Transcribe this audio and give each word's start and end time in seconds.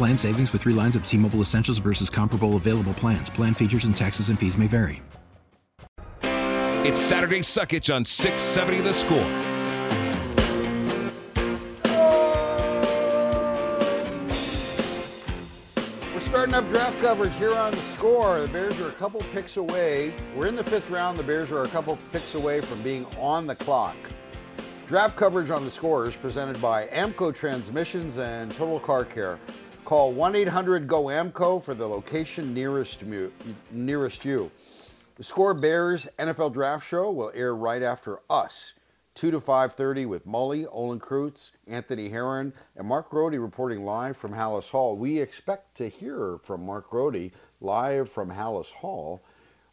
Plan 0.00 0.16
savings 0.16 0.50
with 0.54 0.62
three 0.62 0.72
lines 0.72 0.96
of 0.96 1.04
T 1.04 1.18
Mobile 1.18 1.42
Essentials 1.42 1.76
versus 1.76 2.08
comparable 2.08 2.56
available 2.56 2.94
plans. 2.94 3.28
Plan 3.28 3.52
features 3.52 3.84
and 3.84 3.94
taxes 3.94 4.30
and 4.30 4.38
fees 4.38 4.56
may 4.56 4.66
vary. 4.66 5.02
It's 6.22 6.98
Saturday 6.98 7.40
Suckage 7.40 7.94
on 7.94 8.06
670 8.06 8.80
The 8.80 8.94
Score. 8.94 9.18
We're 16.14 16.20
starting 16.20 16.54
up 16.54 16.66
draft 16.70 16.98
coverage 17.02 17.36
here 17.36 17.54
on 17.54 17.72
the 17.72 17.82
score. 17.82 18.40
The 18.40 18.48
Bears 18.48 18.80
are 18.80 18.88
a 18.88 18.92
couple 18.92 19.20
picks 19.34 19.58
away. 19.58 20.14
We're 20.34 20.46
in 20.46 20.56
the 20.56 20.64
fifth 20.64 20.88
round. 20.88 21.18
The 21.18 21.24
Bears 21.24 21.52
are 21.52 21.64
a 21.64 21.68
couple 21.68 21.98
picks 22.10 22.34
away 22.34 22.62
from 22.62 22.80
being 22.80 23.04
on 23.18 23.46
the 23.46 23.54
clock. 23.54 23.96
Draft 24.86 25.18
coverage 25.18 25.50
on 25.50 25.66
the 25.66 25.70
score 25.70 26.08
is 26.08 26.16
presented 26.16 26.58
by 26.62 26.86
AAMCO 26.86 27.34
Transmissions 27.34 28.16
and 28.16 28.50
Total 28.54 28.80
Car 28.80 29.04
Care. 29.04 29.38
Call 29.90 30.14
1-800-GO-AAMCO 30.14 31.64
for 31.64 31.74
the 31.74 31.84
location 31.84 32.54
nearest, 32.54 33.02
mu- 33.02 33.32
nearest 33.72 34.24
you. 34.24 34.48
The 35.16 35.24
Score 35.24 35.52
Bears 35.52 36.06
NFL 36.16 36.52
Draft 36.52 36.86
Show 36.86 37.10
will 37.10 37.32
air 37.34 37.56
right 37.56 37.82
after 37.82 38.20
us, 38.30 38.74
2 39.16 39.32
to 39.32 39.40
5.30 39.40 40.06
with 40.06 40.24
Mully, 40.28 40.64
Olin 40.70 41.00
Kreutz, 41.00 41.50
Anthony 41.66 42.08
Herron, 42.08 42.52
and 42.76 42.86
Mark 42.86 43.10
Grote 43.10 43.34
reporting 43.34 43.84
live 43.84 44.16
from 44.16 44.30
Halas 44.32 44.68
Hall. 44.68 44.96
We 44.96 45.18
expect 45.18 45.76
to 45.78 45.88
hear 45.88 46.38
from 46.44 46.64
Mark 46.64 46.88
Grote 46.88 47.32
live 47.60 48.08
from 48.08 48.30
Halas 48.30 48.70
Hall 48.70 49.24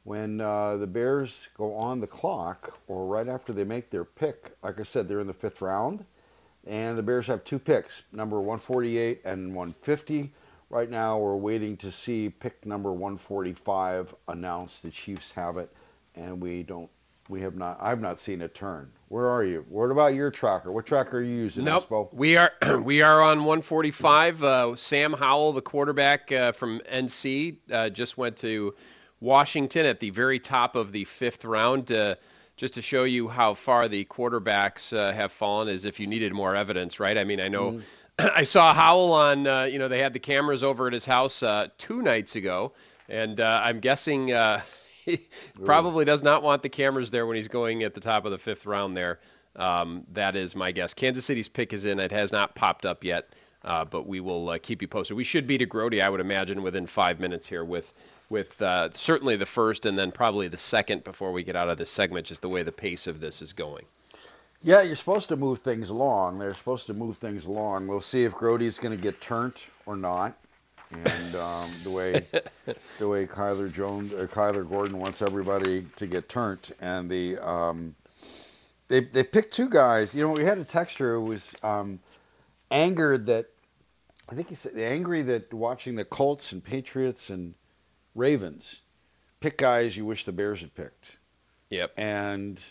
when 0.04 0.42
uh, 0.42 0.78
the 0.78 0.88
Bears 0.88 1.48
go 1.56 1.76
on 1.76 2.00
the 2.00 2.08
clock 2.08 2.80
or 2.88 3.06
right 3.06 3.28
after 3.28 3.54
they 3.54 3.66
make 3.66 3.92
their 3.92 4.06
pick. 4.06 4.50
Like 4.64 4.80
I 4.80 4.84
said, 4.84 5.08
they're 5.08 5.20
in 5.20 5.28
the 5.28 5.34
fifth 5.34 5.62
round, 5.62 6.04
and 6.68 6.98
the 6.98 7.04
Bears 7.04 7.28
have 7.28 7.44
two 7.44 7.60
picks, 7.60 8.04
number 8.12 8.38
148 8.38 9.22
and 9.26 9.56
150. 9.56 10.32
Right 10.70 10.90
now, 10.90 11.18
we're 11.18 11.38
waiting 11.38 11.78
to 11.78 11.90
see 11.90 12.30
pick 12.30 12.66
number 12.66 12.92
145 12.92 14.14
announced. 14.28 14.84
The 14.84 14.92
Chiefs 14.92 15.32
have 15.32 15.58
it, 15.58 15.72
and 16.16 16.42
we 16.42 16.64
don't. 16.64 16.90
We 17.30 17.42
have 17.42 17.56
not. 17.56 17.78
I've 17.82 18.02
not 18.02 18.20
seen 18.20 18.42
it 18.42 18.54
turn. 18.54 18.92
Where 19.10 19.30
are 19.30 19.44
you? 19.44 19.66
What 19.70 19.92
about 19.92 20.14
your 20.14 20.30
tracker? 20.30 20.72
What 20.72 20.86
tracker 20.86 21.20
are 21.20 21.24
you 21.24 21.36
using? 21.36 21.64
Nope. 21.66 21.88
Espo? 21.90 22.14
We 22.14 22.36
are 22.36 22.52
we 22.82 23.02
are 23.02 23.22
on 23.22 23.40
145. 23.40 24.44
Uh, 24.44 24.76
Sam 24.76 25.14
Howell, 25.14 25.54
the 25.54 25.62
quarterback 25.62 26.32
uh, 26.32 26.52
from 26.52 26.82
NC, 26.92 27.58
uh, 27.72 27.90
just 27.90 28.18
went 28.18 28.36
to 28.38 28.76
Washington 29.22 29.86
at 29.86 30.02
the 30.02 30.10
very 30.10 30.40
top 30.40 30.76
of 30.76 30.92
the 30.92 31.06
fifth 31.06 31.46
round. 31.46 31.92
Just 32.58 32.74
to 32.74 32.82
show 32.82 33.04
you 33.04 33.28
how 33.28 33.54
far 33.54 33.88
the 33.88 34.04
quarterbacks 34.06 34.96
uh, 34.96 35.14
have 35.14 35.32
fallen, 35.32 35.68
as 35.68 35.86
if 35.86 36.00
you 36.00 36.08
needed 36.08 36.34
more 36.34 36.56
evidence, 36.56 37.00
right? 37.00 37.18
I 37.18 37.24
mean, 37.24 37.40
I 37.40 37.48
know 37.48 37.82
I 38.20 38.44
saw 38.44 38.74
Howell 38.74 39.14
on, 39.14 39.48
uh, 39.48 39.64
you 39.64 39.78
know, 39.78 39.88
they 39.88 40.00
had 40.00 40.14
the 40.14 40.20
cameras 40.20 40.64
over 40.64 40.88
at 40.88 40.94
his 40.94 41.06
house 41.06 41.44
uh, 41.44 41.68
two 41.78 42.02
nights 42.02 42.36
ago, 42.36 42.74
and 43.08 43.40
uh, 43.40 43.62
I'm 43.64 43.80
guessing 43.80 44.34
uh, 44.34 44.62
he 45.06 45.28
probably 45.64 46.04
does 46.04 46.24
not 46.24 46.42
want 46.42 46.64
the 46.64 46.70
cameras 46.70 47.12
there 47.12 47.28
when 47.28 47.36
he's 47.36 47.48
going 47.48 47.84
at 47.84 47.94
the 47.94 48.00
top 48.02 48.26
of 48.26 48.32
the 48.32 48.38
fifth 48.38 48.66
round 48.66 48.98
there. 48.98 49.20
Um, 49.56 50.06
that 50.14 50.36
is 50.36 50.56
my 50.56 50.72
guess. 50.72 50.94
Kansas 50.94 51.26
City's 51.26 51.50
pick 51.50 51.74
is 51.74 51.86
in. 51.86 52.00
It 52.00 52.12
has 52.12 52.32
not 52.32 52.56
popped 52.56 52.86
up 52.86 53.04
yet, 53.04 53.30
uh, 53.64 53.86
but 53.86 54.08
we 54.08 54.20
will 54.20 54.50
uh, 54.50 54.58
keep 54.62 54.82
you 54.82 54.88
posted. 54.88 55.18
We 55.18 55.24
should 55.24 55.48
be 55.48 55.58
to 55.58 55.66
Grote, 55.66 55.96
I 55.96 56.10
would 56.10 56.20
imagine, 56.20 56.62
within 56.62 56.86
five 56.86 57.20
minutes 57.20 57.48
here 57.48 57.66
with 57.66 57.94
with 58.30 58.62
uh, 58.62 58.90
certainly 58.94 59.36
the 59.36 59.46
first 59.46 59.86
and 59.86 59.98
then 59.98 60.12
probably 60.12 60.48
the 60.48 60.58
second 60.58 61.04
before 61.04 61.32
we 61.32 61.44
get 61.44 61.56
out 61.56 61.70
of 61.70 61.78
this 61.78 61.90
segment, 61.90 62.28
just 62.28 62.42
the 62.42 62.50
way 62.50 62.64
the 62.64 62.72
pace 62.72 63.08
of 63.08 63.20
this 63.20 63.42
is 63.42 63.54
going. 63.54 63.86
Yeah, 64.64 64.82
you're 64.82 64.96
supposed 64.96 65.30
to 65.30 65.36
move 65.36 65.60
things 65.60 65.90
along. 65.90 66.40
They're 66.40 66.56
supposed 66.56 66.88
to 66.88 66.94
move 66.94 67.18
things 67.18 67.46
along. 67.46 67.88
We'll 67.88 68.02
see 68.02 68.24
if 68.24 68.34
Grote's 68.34 68.80
going 68.80 68.96
to 68.96 69.02
get 69.02 69.22
turned 69.22 69.64
or 69.86 69.96
not. 69.96 70.36
And 70.92 71.36
um, 71.36 71.70
the 71.84 71.92
way 71.92 72.26
the 72.98 73.08
way 73.08 73.28
Kyler 73.28 73.72
Jones 73.72 74.14
or 74.14 74.28
Kyler 74.28 74.68
Gordon 74.68 74.98
wants 75.00 75.22
everybody 75.22 75.86
to 75.98 76.08
get 76.08 76.30
turned, 76.30 76.72
and 76.80 77.10
the 77.10 77.38
um, 77.46 77.94
they 78.88 79.02
they 79.02 79.24
picked 79.24 79.54
two 79.54 79.70
guys. 79.70 80.16
You 80.16 80.24
know, 80.26 80.32
we 80.32 80.46
had 80.46 80.58
a 80.60 80.64
texture 80.64 81.16
who 81.16 81.26
was 81.26 81.54
um, 81.62 82.00
angered 82.72 83.26
that 83.26 83.48
I 84.30 84.36
think 84.36 84.48
he 84.48 84.56
said 84.56 84.78
angry 84.78 85.24
that 85.24 85.54
watching 85.54 85.96
the 85.96 86.06
Colts 86.06 86.54
and 86.54 86.64
Patriots 86.64 87.30
and 87.32 87.54
Ravens 88.18 88.82
pick 89.40 89.58
guys 89.58 89.96
you 89.96 90.06
wish 90.06 90.26
the 90.26 90.32
Bears 90.32 90.62
had 90.62 90.74
picked. 90.74 91.18
Yep. 91.70 91.94
And 91.98 92.64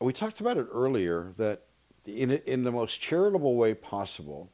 we 0.00 0.12
talked 0.12 0.40
about 0.40 0.56
it 0.56 0.66
earlier 0.72 1.32
that 1.36 1.62
in 2.06 2.30
in 2.30 2.62
the 2.62 2.72
most 2.72 3.00
charitable 3.00 3.56
way 3.56 3.74
possible, 3.74 4.50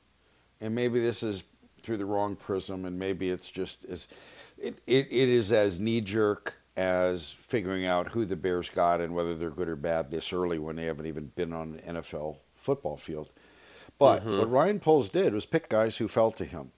and 0.60 0.74
maybe 0.74 1.00
this 1.00 1.22
is 1.22 1.44
through 1.82 1.98
the 1.98 2.04
wrong 2.04 2.36
prism, 2.36 2.84
and 2.84 2.98
maybe 2.98 3.28
it's 3.28 3.50
just 3.50 3.84
as 3.86 4.08
it, 4.58 4.78
it, 4.86 5.08
it 5.10 5.28
is 5.28 5.50
as 5.52 5.80
knee 5.80 6.00
jerk 6.00 6.54
as 6.76 7.32
figuring 7.32 7.84
out 7.84 8.08
who 8.08 8.24
the 8.24 8.36
Bears 8.36 8.70
got 8.70 9.00
and 9.00 9.14
whether 9.14 9.34
they're 9.34 9.50
good 9.50 9.68
or 9.68 9.76
bad 9.76 10.10
this 10.10 10.32
early 10.32 10.58
when 10.58 10.76
they 10.76 10.86
haven't 10.86 11.06
even 11.06 11.26
been 11.34 11.52
on 11.52 11.78
an 11.84 11.96
NFL 11.96 12.36
football 12.54 12.96
field. 12.96 13.30
But 13.98 14.20
mm-hmm. 14.20 14.38
what 14.38 14.50
Ryan 14.50 14.80
Poles 14.80 15.10
did 15.10 15.34
was 15.34 15.44
pick 15.44 15.68
guys 15.68 15.96
who 15.96 16.08
fell 16.08 16.30
to 16.32 16.44
him, 16.44 16.70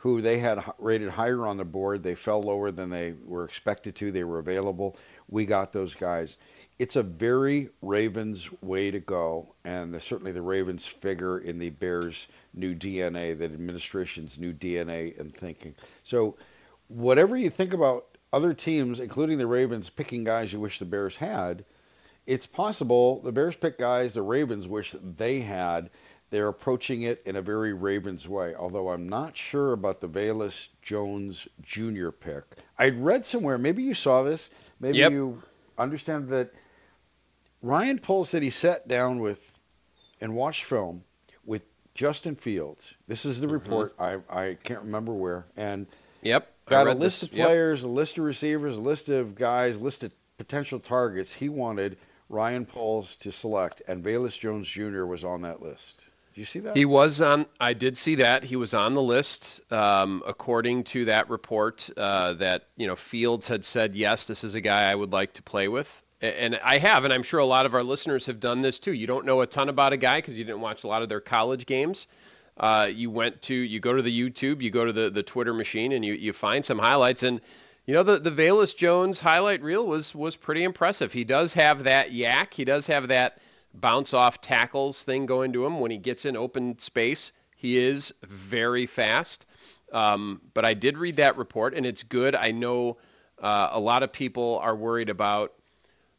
who 0.00 0.22
they 0.22 0.38
had 0.38 0.64
rated 0.78 1.10
higher 1.10 1.46
on 1.46 1.58
the 1.58 1.64
board. 1.64 2.02
They 2.02 2.14
fell 2.14 2.42
lower 2.42 2.70
than 2.70 2.88
they 2.88 3.12
were 3.22 3.44
expected 3.44 3.94
to. 3.96 4.10
They 4.10 4.24
were 4.24 4.38
available. 4.38 4.96
We 5.28 5.44
got 5.44 5.74
those 5.74 5.94
guys. 5.94 6.38
It's 6.78 6.96
a 6.96 7.02
very 7.02 7.68
Ravens 7.82 8.48
way 8.62 8.90
to 8.90 8.98
go, 8.98 9.54
and 9.62 9.92
the, 9.92 10.00
certainly 10.00 10.32
the 10.32 10.40
Ravens 10.40 10.86
figure 10.86 11.40
in 11.40 11.58
the 11.58 11.68
Bears' 11.68 12.28
new 12.54 12.74
DNA, 12.74 13.36
the 13.36 13.44
administration's 13.44 14.38
new 14.38 14.54
DNA 14.54 15.20
and 15.20 15.34
thinking. 15.34 15.74
So, 16.02 16.38
whatever 16.88 17.36
you 17.36 17.50
think 17.50 17.74
about 17.74 18.06
other 18.32 18.54
teams, 18.54 19.00
including 19.00 19.36
the 19.36 19.46
Ravens, 19.46 19.90
picking 19.90 20.24
guys 20.24 20.50
you 20.50 20.60
wish 20.60 20.78
the 20.78 20.86
Bears 20.86 21.14
had, 21.14 21.62
it's 22.26 22.46
possible 22.46 23.20
the 23.20 23.32
Bears 23.32 23.56
pick 23.56 23.78
guys 23.78 24.14
the 24.14 24.22
Ravens 24.22 24.66
wish 24.66 24.94
they 25.02 25.40
had. 25.40 25.90
They're 26.30 26.48
approaching 26.48 27.02
it 27.02 27.22
in 27.26 27.34
a 27.36 27.42
very 27.42 27.72
Ravens 27.72 28.28
way, 28.28 28.54
although 28.54 28.90
I'm 28.90 29.08
not 29.08 29.36
sure 29.36 29.72
about 29.72 30.00
the 30.00 30.08
Velus 30.08 30.68
Jones 30.80 31.48
Jr. 31.62 32.10
pick. 32.10 32.44
I'd 32.78 33.02
read 33.02 33.26
somewhere, 33.26 33.58
maybe 33.58 33.82
you 33.82 33.94
saw 33.94 34.22
this, 34.22 34.50
maybe 34.78 34.98
Yep. 34.98 35.12
you 35.12 35.42
understand 35.76 36.28
that 36.28 36.52
Ryan 37.62 37.98
Poles 37.98 38.30
said 38.30 38.42
he 38.42 38.50
sat 38.50 38.86
down 38.86 39.18
with 39.18 39.58
and 40.20 40.34
watched 40.34 40.64
film 40.64 41.02
with 41.44 41.62
Justin 41.94 42.36
Fields. 42.36 42.94
This 43.08 43.24
is 43.24 43.40
the 43.40 43.46
mm-hmm. 43.46 43.54
report. 43.54 43.94
I, 43.98 44.18
I 44.30 44.56
can't 44.62 44.82
remember 44.82 45.12
where. 45.12 45.44
And 45.56 45.86
Yep. 46.22 46.48
Got 46.66 46.86
a 46.86 46.92
list 46.92 47.22
this. 47.22 47.30
of 47.30 47.36
Yep. 47.36 47.46
players, 47.46 47.82
a 47.82 47.88
list 47.88 48.18
of 48.18 48.24
receivers, 48.24 48.76
a 48.76 48.80
list 48.80 49.08
of 49.08 49.34
guys, 49.34 49.80
list 49.80 50.04
of 50.04 50.14
potential 50.38 50.78
targets. 50.78 51.32
He 51.32 51.48
wanted 51.48 51.98
Ryan 52.28 52.64
Poles 52.64 53.16
to 53.16 53.32
select, 53.32 53.82
and 53.88 54.04
Velus 54.04 54.38
Jones 54.38 54.68
Jr. 54.68 55.04
was 55.04 55.24
on 55.24 55.42
that 55.42 55.60
list. 55.60 56.06
You 56.40 56.46
see 56.46 56.60
that? 56.60 56.74
He 56.74 56.86
was 56.86 57.20
on. 57.20 57.44
I 57.60 57.74
did 57.74 57.98
see 57.98 58.14
that 58.14 58.44
he 58.44 58.56
was 58.56 58.72
on 58.72 58.94
the 58.94 59.02
list, 59.02 59.60
um, 59.70 60.22
according 60.26 60.84
to 60.84 61.04
that 61.04 61.28
report. 61.28 61.90
Uh, 61.94 62.32
that 62.32 62.68
you 62.78 62.86
know 62.86 62.96
Fields 62.96 63.46
had 63.46 63.62
said 63.62 63.94
yes, 63.94 64.26
this 64.26 64.42
is 64.42 64.54
a 64.54 64.60
guy 64.62 64.90
I 64.90 64.94
would 64.94 65.12
like 65.12 65.34
to 65.34 65.42
play 65.42 65.68
with, 65.68 66.02
and 66.22 66.58
I 66.64 66.78
have, 66.78 67.04
and 67.04 67.12
I'm 67.12 67.24
sure 67.24 67.40
a 67.40 67.44
lot 67.44 67.66
of 67.66 67.74
our 67.74 67.82
listeners 67.82 68.24
have 68.24 68.40
done 68.40 68.62
this 68.62 68.78
too. 68.78 68.94
You 68.94 69.06
don't 69.06 69.26
know 69.26 69.42
a 69.42 69.46
ton 69.46 69.68
about 69.68 69.92
a 69.92 69.98
guy 69.98 70.16
because 70.16 70.38
you 70.38 70.46
didn't 70.46 70.62
watch 70.62 70.82
a 70.84 70.86
lot 70.86 71.02
of 71.02 71.10
their 71.10 71.20
college 71.20 71.66
games, 71.66 72.06
uh, 72.56 72.88
you 72.90 73.10
went 73.10 73.42
to 73.42 73.54
you 73.54 73.78
go 73.78 73.94
to 73.94 74.00
the 74.00 74.20
YouTube, 74.30 74.62
you 74.62 74.70
go 74.70 74.86
to 74.86 74.94
the 74.94 75.10
the 75.10 75.22
Twitter 75.22 75.52
machine, 75.52 75.92
and 75.92 76.02
you 76.06 76.14
you 76.14 76.32
find 76.32 76.64
some 76.64 76.78
highlights 76.78 77.22
and. 77.22 77.42
You 77.86 77.94
know 77.94 78.02
the 78.04 78.18
the 78.18 78.30
Velus 78.30 78.76
Jones 78.76 79.18
highlight 79.18 79.62
reel 79.62 79.84
was 79.84 80.14
was 80.14 80.36
pretty 80.36 80.62
impressive. 80.62 81.12
He 81.12 81.24
does 81.24 81.54
have 81.54 81.84
that 81.84 82.12
YAC. 82.12 82.54
He 82.54 82.64
does 82.64 82.86
have 82.86 83.08
that 83.08 83.40
bounce 83.74 84.14
off 84.14 84.40
tackles 84.40 85.02
thing 85.04 85.26
going 85.26 85.52
to 85.52 85.64
him 85.64 85.80
when 85.80 85.90
he 85.90 85.96
gets 85.96 86.24
in 86.24 86.36
open 86.36 86.78
space. 86.78 87.32
He 87.56 87.78
is 87.78 88.14
very 88.22 88.86
fast. 88.86 89.46
Um, 89.92 90.40
but 90.54 90.64
I 90.64 90.74
did 90.74 90.98
read 90.98 91.16
that 91.16 91.36
report, 91.36 91.74
and 91.74 91.84
it's 91.84 92.02
good. 92.02 92.34
I 92.34 92.52
know 92.52 92.98
uh, 93.40 93.70
a 93.72 93.80
lot 93.80 94.02
of 94.02 94.12
people 94.12 94.58
are 94.62 94.76
worried 94.76 95.08
about, 95.08 95.52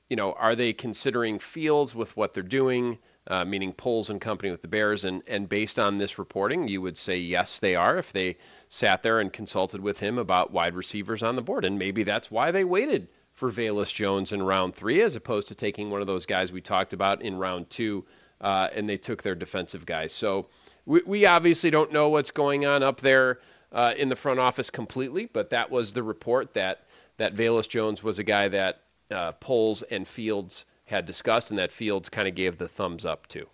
you 0.09 0.15
know, 0.15 0.33
are 0.33 0.55
they 0.55 0.73
considering 0.73 1.39
Fields 1.39 1.95
with 1.95 2.15
what 2.17 2.33
they're 2.33 2.43
doing, 2.43 2.97
uh, 3.27 3.45
meaning 3.45 3.71
Poles 3.71 4.09
and 4.09 4.19
company 4.19 4.51
with 4.51 4.61
the 4.61 4.67
Bears? 4.67 5.05
And, 5.05 5.23
and 5.25 5.47
based 5.47 5.79
on 5.79 5.97
this 5.97 6.19
reporting, 6.19 6.67
you 6.67 6.81
would 6.81 6.97
say 6.97 7.17
yes, 7.17 7.59
they 7.59 7.75
are 7.75 7.97
if 7.97 8.11
they 8.11 8.37
sat 8.69 9.03
there 9.03 9.19
and 9.19 9.31
consulted 9.31 9.79
with 9.79 9.99
him 9.99 10.17
about 10.17 10.51
wide 10.51 10.75
receivers 10.75 11.23
on 11.23 11.35
the 11.35 11.41
board. 11.41 11.63
And 11.63 11.79
maybe 11.79 12.03
that's 12.03 12.29
why 12.29 12.51
they 12.51 12.65
waited 12.65 13.07
for 13.41 13.51
Velus 13.51 13.91
Jones 13.91 14.33
in 14.33 14.43
round 14.43 14.75
three 14.75 15.01
as 15.01 15.15
opposed 15.15 15.47
to 15.47 15.55
taking 15.55 15.89
one 15.89 15.99
of 15.99 16.05
those 16.05 16.27
guys 16.27 16.51
we 16.51 16.61
talked 16.61 16.93
about 16.93 17.23
in 17.23 17.35
round 17.35 17.71
two, 17.71 18.05
uh, 18.39 18.67
and 18.75 18.87
they 18.87 18.97
took 18.97 19.23
their 19.23 19.33
defensive 19.33 19.83
guys. 19.83 20.13
So 20.13 20.45
we, 20.85 21.01
we 21.07 21.25
obviously 21.25 21.71
don't 21.71 21.91
know 21.91 22.09
what's 22.09 22.29
going 22.29 22.67
on 22.67 22.83
up 22.83 23.01
there 23.01 23.39
uh, 23.71 23.95
in 23.97 24.09
the 24.09 24.15
front 24.15 24.39
office 24.39 24.69
completely, 24.69 25.25
but 25.25 25.49
that 25.49 25.71
was 25.71 25.91
the 25.91 26.03
report 26.03 26.53
that 26.53 26.85
that 27.17 27.33
Velus 27.33 27.67
Jones 27.67 28.03
was 28.03 28.19
a 28.19 28.23
guy 28.23 28.47
that 28.47 28.83
uh, 29.09 29.31
Poles 29.31 29.81
and 29.81 30.07
Fields 30.07 30.65
had 30.85 31.07
discussed, 31.07 31.49
and 31.49 31.57
that 31.57 31.71
Fields 31.71 32.09
kind 32.09 32.27
of 32.27 32.35
gave 32.35 32.59
the 32.59 32.67
thumbs 32.67 33.07
up 33.07 33.25
to. 33.29 33.47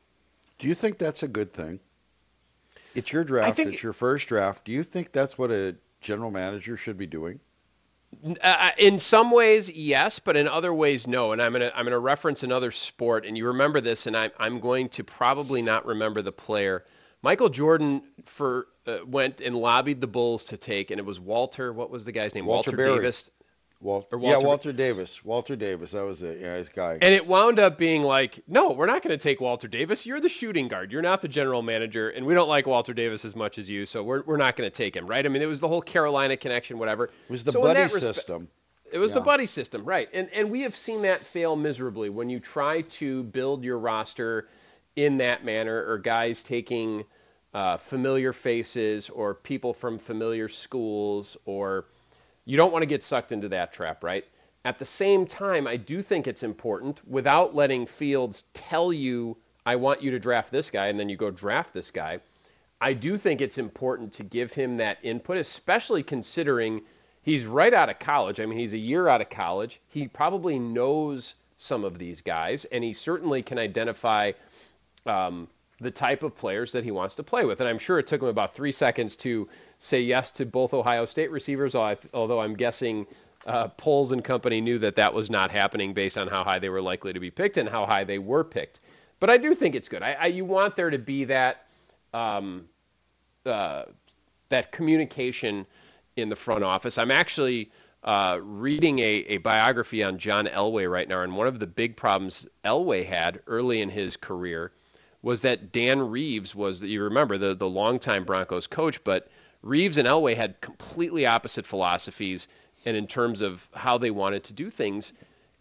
Do 0.59 0.67
you 0.67 0.73
think 0.73 0.97
that's 0.97 1.23
a 1.23 1.29
good 1.29 1.53
thing? 1.53 1.79
It's 2.93 3.13
your 3.13 3.23
draft. 3.23 3.57
It's 3.59 3.81
your 3.81 3.93
first 3.93 4.27
draft. 4.27 4.65
Do 4.65 4.73
you 4.73 4.83
think 4.83 5.13
that's 5.13 5.37
what 5.37 5.49
a 5.49 5.77
general 6.01 6.31
manager 6.31 6.75
should 6.75 6.97
be 6.97 7.05
doing? 7.05 7.39
Uh, 8.25 8.33
uh, 8.41 8.71
in 8.77 8.99
some 8.99 9.31
ways, 9.31 9.71
yes, 9.71 10.19
but 10.19 10.35
in 10.35 10.47
other 10.47 10.73
ways, 10.73 11.07
no. 11.07 11.31
And 11.31 11.41
I'm 11.41 11.51
gonna 11.51 11.71
I'm 11.75 11.85
gonna 11.85 11.99
reference 11.99 12.43
another 12.43 12.71
sport, 12.71 13.25
and 13.25 13.37
you 13.37 13.47
remember 13.47 13.81
this, 13.81 14.07
and 14.07 14.15
I'm 14.15 14.31
I'm 14.39 14.59
going 14.59 14.89
to 14.89 15.03
probably 15.03 15.61
not 15.61 15.85
remember 15.85 16.21
the 16.21 16.31
player. 16.31 16.85
Michael 17.21 17.49
Jordan 17.49 18.03
for 18.25 18.67
uh, 18.85 18.99
went 19.05 19.41
and 19.41 19.55
lobbied 19.55 20.01
the 20.01 20.07
Bulls 20.07 20.45
to 20.45 20.57
take, 20.57 20.91
and 20.91 20.99
it 20.99 21.05
was 21.05 21.19
Walter. 21.19 21.73
What 21.73 21.89
was 21.89 22.05
the 22.05 22.11
guy's 22.11 22.33
name? 22.33 22.45
Walter, 22.45 22.71
Walter 22.71 22.95
Davis. 22.95 23.29
Walter, 23.79 24.17
Walter, 24.17 24.39
yeah, 24.39 24.47
Walter 24.47 24.73
Davis. 24.73 25.23
Walter 25.23 25.55
Davis. 25.55 25.91
That 25.91 26.03
was 26.03 26.23
it. 26.23 26.39
Yeah, 26.41 26.55
his 26.55 26.69
guy. 26.69 26.97
And 26.99 27.13
it 27.13 27.27
wound 27.27 27.59
up 27.59 27.77
being 27.77 28.01
like, 28.01 28.43
no, 28.47 28.71
we're 28.71 28.87
not 28.87 29.03
going 29.03 29.17
to 29.17 29.21
take 29.21 29.39
Walter 29.39 29.67
Davis. 29.67 30.05
You're 30.05 30.19
the 30.19 30.29
shooting 30.29 30.67
guard. 30.67 30.91
You're 30.91 31.03
not 31.03 31.21
the 31.21 31.27
general 31.27 31.61
manager, 31.61 32.09
and 32.09 32.25
we 32.25 32.33
don't 32.33 32.49
like 32.49 32.65
Walter 32.65 32.93
Davis 32.93 33.23
as 33.23 33.35
much 33.35 33.59
as 33.59 33.69
you, 33.69 33.85
so 33.85 34.01
we're, 34.03 34.23
we're 34.23 34.37
not 34.37 34.55
going 34.55 34.67
to 34.67 34.75
take 34.75 34.95
him, 34.95 35.05
right? 35.05 35.23
I 35.23 35.29
mean, 35.29 35.43
it 35.43 35.47
was 35.47 35.59
the 35.59 35.67
whole 35.67 35.81
Carolina 35.81 36.37
connection, 36.37 36.79
whatever. 36.79 37.05
It 37.05 37.11
was 37.29 37.43
the 37.43 37.51
so 37.51 37.61
buddy 37.61 37.81
respe- 37.81 37.99
system. 37.99 38.47
It 38.91 38.97
was 38.97 39.11
yeah. 39.11 39.15
the 39.15 39.21
buddy 39.21 39.45
system, 39.45 39.83
right? 39.83 40.09
And 40.13 40.29
and 40.33 40.49
we 40.49 40.61
have 40.61 40.75
seen 40.75 41.01
that 41.01 41.25
fail 41.25 41.55
miserably 41.55 42.09
when 42.09 42.29
you 42.29 42.39
try 42.39 42.81
to 42.81 43.23
build 43.23 43.63
your 43.63 43.77
roster 43.77 44.47
in 44.95 45.17
that 45.17 45.43
manner, 45.45 45.85
or 45.87 45.97
guys 45.97 46.41
taking 46.41 47.03
uh, 47.53 47.77
familiar 47.77 48.33
faces 48.33 49.09
or 49.09 49.35
people 49.35 49.73
from 49.73 49.99
familiar 49.99 50.47
schools, 50.47 51.37
or 51.45 51.85
you 52.47 52.55
don't 52.55 52.71
want 52.71 52.81
to 52.81 52.87
get 52.87 53.03
sucked 53.03 53.33
into 53.33 53.49
that 53.49 53.73
trap, 53.73 54.05
right? 54.05 54.23
At 54.63 54.79
the 54.79 54.85
same 54.85 55.27
time, 55.27 55.67
I 55.67 55.75
do 55.75 56.01
think 56.01 56.27
it's 56.27 56.43
important 56.43 57.05
without 57.05 57.53
letting 57.53 57.85
Fields 57.85 58.45
tell 58.53 58.93
you, 58.93 59.35
I 59.65 59.75
want 59.75 60.01
you 60.01 60.11
to 60.11 60.19
draft 60.19 60.49
this 60.49 60.69
guy, 60.69 60.87
and 60.87 60.97
then 60.97 61.09
you 61.09 61.17
go 61.17 61.29
draft 61.29 61.73
this 61.73 61.91
guy. 61.91 62.21
I 62.79 62.93
do 62.93 63.17
think 63.17 63.41
it's 63.41 63.57
important 63.57 64.13
to 64.13 64.23
give 64.23 64.53
him 64.53 64.77
that 64.77 64.97
input, 65.03 65.35
especially 65.35 66.03
considering 66.03 66.83
he's 67.21 67.45
right 67.45 67.73
out 67.73 67.89
of 67.89 67.99
college. 67.99 68.39
I 68.39 68.45
mean, 68.45 68.57
he's 68.57 68.73
a 68.73 68.77
year 68.77 69.09
out 69.09 69.19
of 69.19 69.29
college. 69.29 69.81
He 69.89 70.07
probably 70.07 70.57
knows 70.57 71.35
some 71.57 71.83
of 71.83 71.99
these 71.99 72.21
guys, 72.21 72.63
and 72.63 72.81
he 72.81 72.93
certainly 72.93 73.41
can 73.41 73.59
identify 73.59 74.31
um, 75.05 75.49
the 75.79 75.91
type 75.91 76.23
of 76.23 76.35
players 76.35 76.71
that 76.71 76.83
he 76.83 76.91
wants 76.91 77.15
to 77.15 77.23
play 77.23 77.45
with. 77.45 77.59
And 77.59 77.69
I'm 77.69 77.77
sure 77.77 77.99
it 77.99 78.07
took 78.07 78.21
him 78.21 78.27
about 78.27 78.55
three 78.55 78.71
seconds 78.71 79.15
to 79.17 79.47
say 79.79 80.01
yes 80.01 80.31
to 80.31 80.45
both 80.45 80.73
Ohio 80.73 81.05
State 81.05 81.31
receivers, 81.31 81.75
although 81.75 82.41
I'm 82.41 82.55
guessing 82.55 83.05
uh, 83.45 83.67
Poles 83.69 84.11
and 84.11 84.23
company 84.23 84.59
knew 84.59 84.79
that 84.79 84.95
that 84.95 85.13
was 85.13 85.29
not 85.29 85.51
happening 85.51 85.93
based 85.93 86.17
on 86.17 86.27
how 86.27 86.43
high 86.43 86.59
they 86.59 86.69
were 86.69 86.81
likely 86.81 87.13
to 87.13 87.19
be 87.19 87.29
picked 87.29 87.57
and 87.57 87.69
how 87.69 87.85
high 87.85 88.03
they 88.03 88.17
were 88.17 88.43
picked. 88.43 88.79
But 89.19 89.29
I 89.29 89.37
do 89.37 89.53
think 89.53 89.75
it's 89.75 89.87
good. 89.87 90.01
I, 90.01 90.13
I 90.13 90.25
you 90.27 90.45
want 90.45 90.75
there 90.75 90.89
to 90.89 90.97
be 90.97 91.25
that 91.25 91.67
um, 92.13 92.65
uh, 93.45 93.83
that 94.49 94.71
communication 94.71 95.65
in 96.15 96.29
the 96.29 96.35
front 96.35 96.63
office. 96.63 96.97
I'm 96.97 97.11
actually 97.11 97.71
uh, 98.03 98.39
reading 98.41 98.99
a, 98.99 99.03
a 99.03 99.37
biography 99.37 100.03
on 100.03 100.17
John 100.17 100.47
Elway 100.47 100.89
right 100.89 101.07
now, 101.07 101.21
and 101.21 101.35
one 101.35 101.47
of 101.47 101.59
the 101.59 101.67
big 101.67 101.95
problems 101.95 102.47
Elway 102.63 103.05
had 103.05 103.41
early 103.45 103.81
in 103.81 103.89
his 103.89 104.17
career– 104.17 104.71
was 105.21 105.41
that 105.41 105.71
Dan 105.71 105.99
Reeves 105.99 106.55
was 106.55 106.83
you 106.83 107.03
remember 107.03 107.37
the 107.37 107.55
the 107.55 107.69
longtime 107.69 108.25
Broncos 108.25 108.67
coach, 108.67 109.03
but 109.03 109.29
Reeves 109.61 109.97
and 109.97 110.07
Elway 110.07 110.35
had 110.35 110.61
completely 110.61 111.25
opposite 111.25 111.65
philosophies 111.65 112.47
and 112.85 112.95
in 112.95 113.07
terms 113.07 113.41
of 113.41 113.67
how 113.73 113.97
they 113.97 114.11
wanted 114.11 114.45
to 114.45 114.53
do 114.53 114.69
things. 114.69 115.13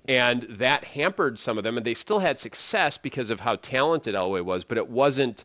And 0.09 0.43
that 0.51 0.85
hampered 0.85 1.39
some 1.39 1.59
of 1.59 1.65
them, 1.65 1.77
and 1.77 1.85
they 1.85 1.95
still 1.95 2.21
had 2.21 2.39
success 2.39 2.97
because 2.97 3.31
of 3.31 3.41
how 3.41 3.57
talented 3.57 4.15
Elway 4.15 4.45
was, 4.45 4.63
but 4.63 4.79
it 4.79 4.89
wasn't 4.89 5.45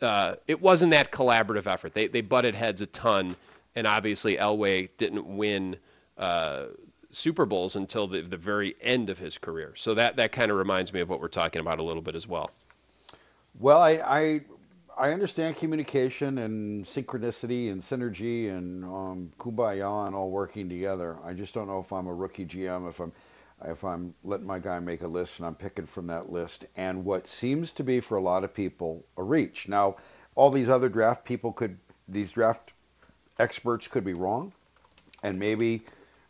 uh, 0.00 0.34
it 0.48 0.60
wasn't 0.60 0.90
that 0.90 1.12
collaborative 1.12 1.68
effort. 1.68 1.94
They 1.94 2.08
they 2.08 2.20
butted 2.20 2.56
heads 2.56 2.80
a 2.80 2.86
ton, 2.86 3.36
and 3.76 3.86
obviously 3.86 4.36
Elway 4.36 4.88
didn't 4.96 5.24
win 5.24 5.76
uh, 6.18 6.64
Super 7.12 7.46
Bowls 7.46 7.76
until 7.76 8.08
the, 8.08 8.22
the 8.22 8.36
very 8.36 8.74
end 8.80 9.10
of 9.10 9.18
his 9.18 9.38
career. 9.38 9.74
So 9.76 9.94
that 9.94 10.16
that 10.16 10.32
kind 10.32 10.50
of 10.50 10.56
reminds 10.56 10.92
me 10.92 11.00
of 11.00 11.08
what 11.08 11.20
we're 11.20 11.28
talking 11.28 11.60
about 11.60 11.78
a 11.78 11.82
little 11.84 12.02
bit 12.02 12.16
as 12.16 12.26
well. 12.26 12.50
Well, 13.58 13.80
I, 13.80 13.92
I 14.04 14.40
I 14.96 15.12
understand 15.12 15.56
communication 15.56 16.38
and 16.38 16.84
synchronicity 16.84 17.70
and 17.72 17.80
synergy 17.80 18.50
and 18.50 18.84
um, 18.84 19.32
kumbaya 19.38 20.06
and 20.06 20.14
all 20.14 20.30
working 20.30 20.68
together. 20.68 21.18
I 21.24 21.32
just 21.32 21.54
don't 21.54 21.66
know 21.66 21.80
if 21.80 21.92
I'm 21.92 22.06
a 22.06 22.14
rookie 22.14 22.46
GM 22.46 22.88
if 22.88 23.00
I'm 23.00 23.12
if 23.64 23.84
I'm 23.84 24.14
letting 24.24 24.46
my 24.46 24.58
guy 24.58 24.80
make 24.80 25.02
a 25.02 25.08
list 25.08 25.38
and 25.38 25.46
I'm 25.46 25.54
picking 25.54 25.86
from 25.86 26.08
that 26.08 26.32
list 26.32 26.66
and 26.76 27.04
what 27.04 27.26
seems 27.28 27.72
to 27.72 27.84
be 27.84 28.00
for 28.00 28.16
a 28.18 28.22
lot 28.22 28.44
of 28.44 28.52
people 28.54 29.04
a 29.16 29.22
reach. 29.22 29.68
Now, 29.68 29.96
all 30.34 30.50
these 30.50 30.68
other 30.68 30.88
draft 30.88 31.24
people 31.24 31.52
could 31.52 31.78
these 32.08 32.32
draft 32.32 32.72
experts 33.38 33.88
could 33.88 34.04
be 34.04 34.14
wrong, 34.14 34.52
and 35.22 35.38
maybe 35.38 35.82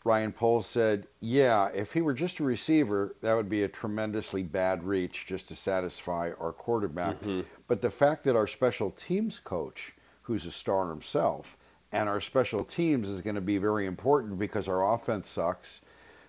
Ryan 0.05 0.33
Poles 0.33 0.67
said, 0.67 1.07
yeah, 1.21 1.69
if 1.69 1.93
he 1.93 2.01
were 2.01 2.15
just 2.15 2.41
a 2.41 2.45
receiver, 2.45 3.15
that 3.21 3.35
would 3.35 3.49
be 3.49 3.63
a 3.63 3.69
tremendously 3.69 4.43
bad 4.43 4.83
reach 4.83 5.27
just 5.27 5.49
to 5.49 5.57
satisfy 5.57 6.33
our 6.41 6.53
quarterback. 6.53 7.21
Mm-hmm. 7.21 7.43
But 7.69 7.83
the 7.83 7.91
fact 7.91 8.25
that 8.25 8.35
our 8.35 8.49
special 8.49 8.91
teams 8.91 9.39
coach, 9.39 9.93
who's 10.23 10.47
a 10.47 10.51
star 10.51 10.89
himself, 10.89 11.57
and 11.93 12.09
our 12.09 12.21
special 12.21 12.65
teams 12.65 13.09
is 13.09 13.21
going 13.21 13.37
to 13.37 13.41
be 13.41 13.59
very 13.59 13.87
important 13.87 14.39
because 14.39 14.67
our 14.67 14.95
offense 14.95 15.29
sucks. 15.29 15.81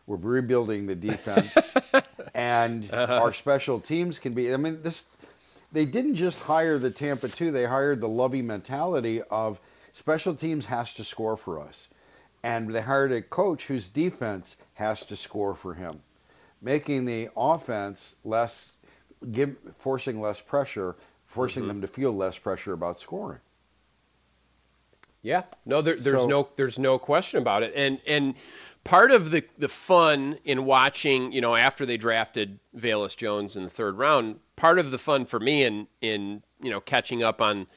We're 0.06 0.18
rebuilding 0.18 0.86
the 0.86 0.96
defense, 0.96 1.58
and 2.36 2.92
uh-huh. 2.92 3.22
our 3.22 3.34
special 3.34 3.80
teams 3.80 4.20
can 4.20 4.34
be. 4.34 4.54
I 4.54 4.58
mean, 4.58 4.84
this. 4.84 5.06
They 5.72 5.86
didn't 5.86 6.16
just 6.16 6.40
hire 6.40 6.78
the 6.78 6.92
Tampa 6.92 7.30
two; 7.30 7.52
they 7.52 7.66
hired 7.66 8.02
the 8.02 8.10
Lovie 8.10 8.42
mentality 8.42 9.22
of 9.32 9.60
special 9.94 10.36
teams 10.36 10.66
has 10.66 10.92
to 10.96 11.06
score 11.06 11.38
for 11.38 11.62
us 11.62 11.88
and 12.44 12.70
they 12.70 12.82
hired 12.82 13.12
a 13.12 13.22
coach 13.22 13.66
whose 13.66 13.90
defense 13.90 14.58
has 14.74 15.06
to 15.06 15.16
score 15.16 15.56
for 15.56 15.74
him, 15.74 16.00
making 16.62 17.06
the 17.06 17.30
offense 17.36 18.16
less, 18.24 18.74
give, 19.32 19.56
forcing 19.80 20.22
less 20.22 20.42
pressure, 20.42 20.96
forcing 21.26 21.64
mm-hmm. 21.64 21.70
them 21.70 21.82
to 21.82 21.88
feel 21.88 22.14
less 22.14 22.38
pressure 22.38 22.74
about 22.74 23.00
scoring. 23.00 23.40
Yeah, 25.22 25.44
no, 25.66 25.82
there, 25.82 25.98
there's 25.98 26.22
so, 26.22 26.28
no 26.28 26.50
there's 26.58 26.78
no 26.78 27.00
question 27.00 27.40
about 27.40 27.64
it, 27.64 27.72
and 27.78 27.98
and 28.06 28.36
part 28.84 29.12
of 29.12 29.32
the 29.32 29.46
the 29.58 29.70
fun 29.70 30.38
in 30.44 30.66
watching, 30.66 31.32
you 31.32 31.40
know, 31.40 31.56
after 31.56 31.86
they 31.86 31.96
drafted 31.96 32.60
Velus 32.76 33.16
Jones 33.16 33.56
in 33.56 33.64
the 33.64 33.70
third 33.70 33.98
round, 33.98 34.38
part 34.58 34.80
of 34.80 34.92
the 34.92 34.98
fun 34.98 35.26
for 35.26 35.40
me 35.40 35.64
in 35.64 35.88
in 36.02 36.44
you 36.62 36.70
know 36.70 36.82
catching 36.82 37.24
up 37.24 37.42
on 37.42 37.68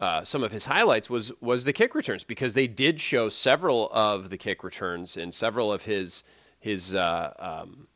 uh, 0.00 0.24
some 0.24 0.42
of 0.42 0.50
his 0.50 0.64
highlights 0.64 1.10
was 1.10 1.30
was 1.40 1.64
the 1.64 1.72
kick 1.72 1.94
returns 1.94 2.24
because 2.24 2.54
they 2.54 2.66
did 2.66 3.00
show 3.00 3.28
several 3.28 3.90
of 3.92 4.30
the 4.30 4.38
kick 4.38 4.64
returns 4.64 5.16
and 5.16 5.34
several 5.34 5.72
of 5.72 5.82
his 5.82 6.24
his 6.58 6.94
uh, 6.94 7.32
um, 7.38 7.86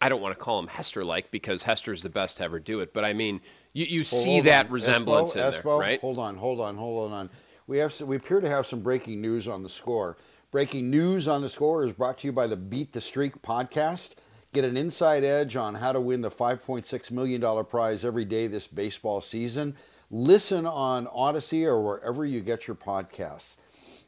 I 0.00 0.08
don't 0.08 0.20
want 0.20 0.36
to 0.36 0.44
call 0.44 0.58
him 0.58 0.66
Hester 0.66 1.04
like 1.04 1.30
because 1.30 1.62
Hester's 1.62 2.02
the 2.02 2.10
best 2.10 2.38
to 2.38 2.44
ever 2.44 2.58
do 2.58 2.80
it, 2.80 2.92
but 2.92 3.04
I 3.04 3.12
mean 3.12 3.40
you, 3.72 3.86
you 3.86 4.04
see 4.04 4.40
that 4.42 4.66
on. 4.66 4.72
resemblance 4.72 5.34
Espo, 5.34 5.36
in 5.36 5.52
Espo, 5.52 5.62
there, 5.62 5.76
right? 5.76 6.00
Hold 6.00 6.18
on, 6.18 6.36
hold 6.36 6.60
on, 6.60 6.76
hold 6.76 7.12
on. 7.12 7.30
We 7.68 7.78
have 7.78 7.98
we 8.00 8.16
appear 8.16 8.40
to 8.40 8.48
have 8.48 8.66
some 8.66 8.80
breaking 8.80 9.20
news 9.20 9.46
on 9.46 9.62
the 9.62 9.68
score. 9.68 10.16
Breaking 10.50 10.90
news 10.90 11.28
on 11.28 11.40
the 11.40 11.48
score 11.48 11.84
is 11.84 11.92
brought 11.92 12.18
to 12.18 12.26
you 12.26 12.32
by 12.32 12.46
the 12.46 12.56
Beat 12.56 12.92
the 12.92 13.00
Streak 13.00 13.40
podcast. 13.40 14.10
Get 14.52 14.64
an 14.64 14.76
inside 14.76 15.24
edge 15.24 15.56
on 15.56 15.74
how 15.74 15.92
to 15.92 16.00
win 16.00 16.20
the 16.20 16.30
$5.6 16.30 17.10
million 17.10 17.64
prize 17.64 18.04
every 18.04 18.26
day 18.26 18.48
this 18.48 18.66
baseball 18.66 19.22
season. 19.22 19.74
Listen 20.14 20.66
on 20.66 21.06
Audacy 21.06 21.64
or 21.64 21.80
wherever 21.80 22.26
you 22.26 22.42
get 22.42 22.68
your 22.68 22.76
podcasts. 22.76 23.56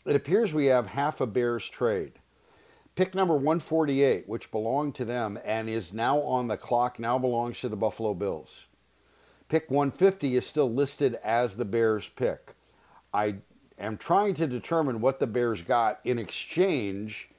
It 0.04 0.14
appears 0.14 0.52
we 0.52 0.66
have 0.66 0.86
half 0.86 1.22
a 1.22 1.26
Bears 1.26 1.66
trade. 1.66 2.12
Pick 2.94 3.14
number 3.14 3.32
148, 3.32 4.28
which 4.28 4.50
belonged 4.50 4.94
to 4.96 5.06
them 5.06 5.38
and 5.46 5.66
is 5.66 5.94
now 5.94 6.20
on 6.20 6.46
the 6.46 6.58
clock, 6.58 6.98
now 6.98 7.18
belongs 7.18 7.58
to 7.60 7.70
the 7.70 7.76
Buffalo 7.76 8.12
Bills. 8.12 8.66
Pick 9.48 9.70
150 9.70 10.36
is 10.36 10.46
still 10.46 10.70
listed 10.70 11.14
as 11.24 11.56
the 11.56 11.64
Bears 11.64 12.06
pick. 12.06 12.54
I 13.14 13.36
am 13.78 13.96
trying 13.96 14.34
to 14.34 14.46
determine 14.46 15.00
what 15.00 15.18
the 15.18 15.26
Bears 15.26 15.62
got 15.62 16.00
in 16.04 16.18
exchange 16.18 17.30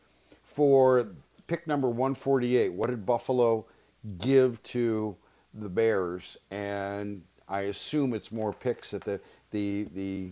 for 0.44 1.08
pick 1.46 1.68
number 1.68 1.88
148. 1.88 2.74
What 2.74 2.90
did 2.90 3.06
Buffalo 3.06 3.68
give 4.18 4.62
to 4.64 5.16
the 5.54 5.70
Bears? 5.70 6.38
And 6.50 7.22
I 7.48 7.62
assume 7.62 8.14
it's 8.14 8.32
more 8.32 8.54
picks 8.54 8.92
that 8.92 9.04
the 9.04 9.20
the 9.94 10.32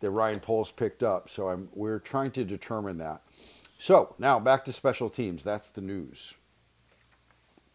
the 0.00 0.10
Ryan 0.10 0.40
Poles 0.40 0.70
picked 0.70 1.02
up. 1.02 1.28
So 1.30 1.48
I'm 1.48 1.68
we're 1.74 1.98
trying 1.98 2.30
to 2.32 2.44
determine 2.44 2.98
that. 2.98 3.22
So 3.78 4.14
now 4.18 4.38
back 4.38 4.64
to 4.66 4.72
special 4.72 5.08
teams. 5.08 5.42
That's 5.42 5.70
the 5.70 5.80
news. 5.80 6.34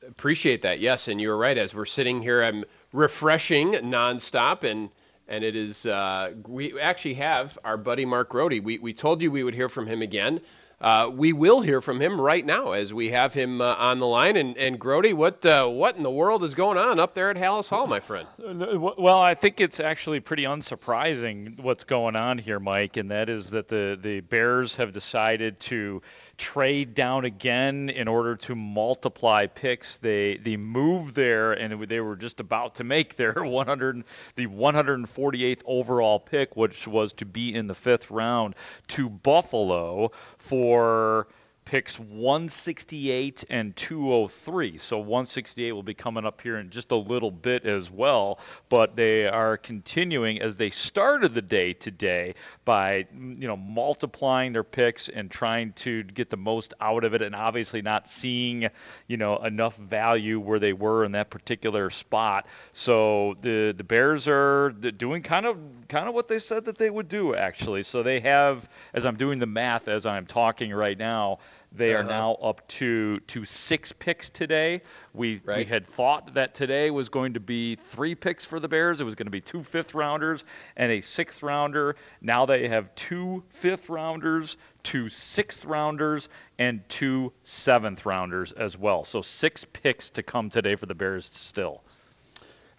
Appreciate 0.07 0.61
that. 0.63 0.79
Yes, 0.79 1.07
and 1.07 1.19
you're 1.19 1.37
right. 1.37 1.57
As 1.57 1.73
we're 1.73 1.85
sitting 1.85 2.21
here, 2.21 2.43
I'm 2.43 2.63
refreshing 2.93 3.73
nonstop, 3.73 4.63
and 4.63 4.89
and 5.27 5.43
it 5.43 5.55
is 5.55 5.85
uh, 5.85 6.33
we 6.47 6.79
actually 6.79 7.15
have 7.15 7.57
our 7.63 7.77
buddy 7.77 8.05
Mark 8.05 8.29
Grote. 8.29 8.63
We 8.63 8.77
we 8.77 8.93
told 8.93 9.21
you 9.21 9.31
we 9.31 9.43
would 9.43 9.55
hear 9.55 9.69
from 9.69 9.87
him 9.87 10.01
again. 10.01 10.41
Uh, 10.81 11.09
we 11.13 11.31
will 11.33 11.61
hear 11.61 11.81
from 11.81 12.01
him 12.01 12.19
right 12.19 12.45
now 12.45 12.71
as 12.71 12.93
we 12.93 13.09
have 13.09 13.33
him 13.33 13.61
uh, 13.61 13.75
on 13.75 13.99
the 13.99 14.05
line. 14.05 14.35
And, 14.35 14.57
and 14.57 14.79
Grote, 14.79 15.13
what 15.13 15.45
uh, 15.45 15.67
what 15.67 15.95
in 15.95 16.03
the 16.03 16.11
world 16.11 16.43
is 16.43 16.53
going 16.53 16.77
on 16.77 16.99
up 16.99 17.13
there 17.13 17.29
at 17.29 17.37
Halas 17.37 17.69
Hall, 17.69 17.87
my 17.87 17.99
friend? 17.99 18.27
Well, 18.39 19.19
I 19.19 19.35
think 19.35 19.61
it's 19.61 19.79
actually 19.79 20.19
pretty 20.19 20.43
unsurprising 20.43 21.59
what's 21.61 21.83
going 21.83 22.15
on 22.15 22.37
here, 22.37 22.59
Mike, 22.59 22.97
and 22.97 23.09
that 23.11 23.29
is 23.29 23.49
that 23.51 23.67
the 23.67 23.97
the 24.01 24.19
Bears 24.19 24.75
have 24.75 24.91
decided 24.91 25.59
to 25.61 26.01
trade 26.37 26.93
down 26.93 27.25
again 27.25 27.89
in 27.89 28.07
order 28.07 28.35
to 28.35 28.55
multiply 28.55 29.47
picks. 29.47 29.97
They 29.97 30.37
they 30.37 30.57
moved 30.57 31.15
there 31.15 31.53
and 31.53 31.81
they 31.87 31.99
were 31.99 32.15
just 32.15 32.39
about 32.39 32.75
to 32.75 32.83
make 32.83 33.15
their 33.15 33.33
100 33.43 34.03
the 34.35 34.47
148th 34.47 35.61
overall 35.65 36.19
pick, 36.19 36.55
which 36.55 36.87
was 36.87 37.13
to 37.13 37.25
be 37.25 37.53
in 37.53 37.67
the 37.67 37.75
fifth 37.75 38.11
round, 38.11 38.55
to 38.89 39.09
Buffalo 39.09 40.11
for 40.37 41.27
picks 41.65 41.99
168 41.99 43.43
and 43.49 43.75
203. 43.75 44.77
So 44.77 44.99
168 44.99 45.71
will 45.71 45.83
be 45.83 45.95
coming 45.95 46.25
up 46.25 46.39
here 46.41 46.57
in 46.57 46.69
just 46.69 46.91
a 46.91 46.95
little 46.95 47.31
bit 47.31 47.65
as 47.65 47.89
well. 47.89 48.39
But 48.69 48.95
they 48.95 49.27
are 49.27 49.57
continuing 49.57 50.41
as 50.41 50.55
they 50.55 50.69
started 50.69 51.33
the 51.33 51.41
day 51.41 51.73
today 51.73 52.35
by 52.63 53.07
you 53.13 53.47
know 53.47 53.57
multiplying 53.57 54.53
their 54.53 54.63
picks 54.63 55.09
and 55.09 55.29
trying 55.29 55.73
to 55.73 56.03
get 56.03 56.29
the 56.29 56.37
most 56.37 56.73
out 56.79 57.03
of 57.03 57.13
it, 57.15 57.21
and 57.21 57.35
obviously 57.35 57.81
not 57.81 58.07
seeing 58.07 58.69
you 59.07 59.17
know 59.17 59.37
enough 59.37 59.75
value 59.77 60.39
where 60.39 60.59
they 60.59 60.73
were 60.73 61.03
in 61.03 61.11
that 61.13 61.29
particular 61.29 61.89
spot. 61.89 62.45
So 62.73 63.35
the 63.41 63.73
the 63.75 63.83
Bears 63.83 64.27
are 64.27 64.69
doing 64.69 65.23
kind 65.23 65.45
of 65.45 65.57
kind 65.89 66.07
of 66.07 66.13
what 66.13 66.27
they 66.27 66.39
said 66.39 66.65
that 66.65 66.77
they 66.77 66.89
would 66.89 67.09
do 67.09 67.33
actually. 67.33 67.83
So 67.83 68.03
they 68.03 68.19
have, 68.19 68.69
as 68.93 69.05
I'm 69.05 69.17
doing 69.17 69.39
the 69.39 69.45
math 69.45 69.87
as 69.87 70.05
I'm 70.05 70.25
talking 70.25 70.71
right 70.71 70.97
now 70.97 71.39
they 71.75 71.93
uh-huh. 71.93 72.03
are 72.03 72.07
now 72.07 72.33
up 72.35 72.67
to 72.67 73.19
to 73.21 73.45
six 73.45 73.91
picks 73.91 74.29
today. 74.29 74.81
We 75.13 75.41
right. 75.43 75.59
we 75.59 75.65
had 75.65 75.85
thought 75.85 76.33
that 76.35 76.53
today 76.53 76.89
was 76.91 77.09
going 77.09 77.33
to 77.33 77.39
be 77.39 77.75
three 77.75 78.15
picks 78.15 78.45
for 78.45 78.59
the 78.59 78.67
Bears. 78.67 79.01
It 79.01 79.03
was 79.03 79.15
going 79.15 79.27
to 79.27 79.31
be 79.31 79.41
two 79.41 79.63
fifth 79.63 79.93
rounders 79.93 80.43
and 80.77 80.91
a 80.91 81.01
sixth 81.01 81.43
rounder. 81.43 81.95
Now 82.21 82.45
they 82.45 82.67
have 82.67 82.93
two 82.95 83.43
fifth 83.49 83.89
rounders, 83.89 84.57
two 84.83 85.09
sixth 85.09 85.65
rounders, 85.65 86.29
and 86.57 86.87
two 86.87 87.33
seventh 87.43 88.05
rounders 88.05 88.51
as 88.51 88.77
well. 88.77 89.03
So 89.03 89.21
six 89.21 89.65
picks 89.65 90.09
to 90.11 90.23
come 90.23 90.49
today 90.49 90.75
for 90.75 90.85
the 90.85 90.95
Bears 90.95 91.25
still. 91.25 91.81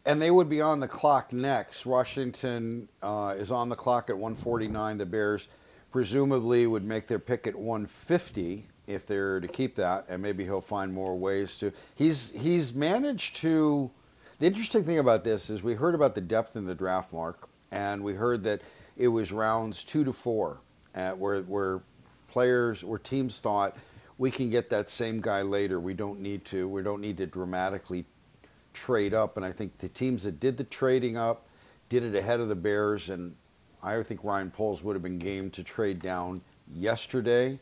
And 0.06 0.22
they 0.22 0.30
would 0.30 0.48
be 0.48 0.60
on 0.60 0.78
the 0.78 0.86
clock 0.86 1.32
next. 1.32 1.84
Washington 1.84 2.88
uh, 3.02 3.34
is 3.36 3.50
on 3.50 3.68
the 3.68 3.74
clock 3.74 4.08
at 4.08 4.16
149. 4.16 4.98
The 4.98 5.04
Bears 5.04 5.48
presumably 5.90 6.66
would 6.66 6.84
make 6.84 7.08
their 7.08 7.18
pick 7.18 7.48
at 7.48 7.56
150 7.56 8.66
if 8.86 9.06
they're 9.06 9.40
to 9.40 9.48
keep 9.48 9.76
that, 9.76 10.06
and 10.08 10.22
maybe 10.22 10.44
he'll 10.44 10.60
find 10.60 10.92
more 10.92 11.16
ways 11.16 11.56
to. 11.56 11.72
He's 11.94 12.30
he's 12.30 12.74
managed 12.74 13.36
to. 13.36 13.90
The 14.38 14.46
interesting 14.46 14.84
thing 14.84 14.98
about 14.98 15.24
this 15.24 15.50
is 15.50 15.62
we 15.62 15.74
heard 15.74 15.94
about 15.94 16.14
the 16.14 16.20
depth 16.20 16.56
in 16.56 16.66
the 16.66 16.74
draft 16.74 17.12
mark, 17.12 17.48
and 17.70 18.02
we 18.04 18.14
heard 18.14 18.44
that 18.44 18.60
it 18.96 19.08
was 19.08 19.32
rounds 19.32 19.82
two 19.82 20.04
to 20.04 20.12
four, 20.12 20.58
uh, 20.94 21.12
where 21.12 21.42
where 21.42 21.80
players 22.28 22.82
or 22.82 22.98
teams 22.98 23.40
thought 23.40 23.76
we 24.18 24.30
can 24.30 24.50
get 24.50 24.70
that 24.70 24.90
same 24.90 25.20
guy 25.20 25.42
later. 25.42 25.80
We 25.80 25.94
don't 25.94 26.20
need 26.20 26.44
to. 26.46 26.68
We 26.68 26.82
don't 26.82 27.00
need 27.00 27.16
to 27.18 27.26
dramatically 27.26 28.04
trade 28.72 29.14
up. 29.14 29.36
And 29.36 29.44
I 29.44 29.52
think 29.52 29.78
the 29.78 29.88
teams 29.88 30.24
that 30.24 30.40
did 30.40 30.56
the 30.56 30.64
trading 30.64 31.16
up 31.16 31.46
did 31.88 32.02
it 32.02 32.14
ahead 32.14 32.40
of 32.40 32.48
the 32.48 32.54
Bears, 32.54 33.10
and 33.10 33.34
I 33.82 34.02
think 34.02 34.24
Ryan 34.24 34.50
Poles 34.50 34.82
would 34.82 34.94
have 34.94 35.02
been 35.02 35.18
game 35.18 35.50
to 35.52 35.62
trade 35.62 36.00
down 36.00 36.40
yesterday 36.74 37.58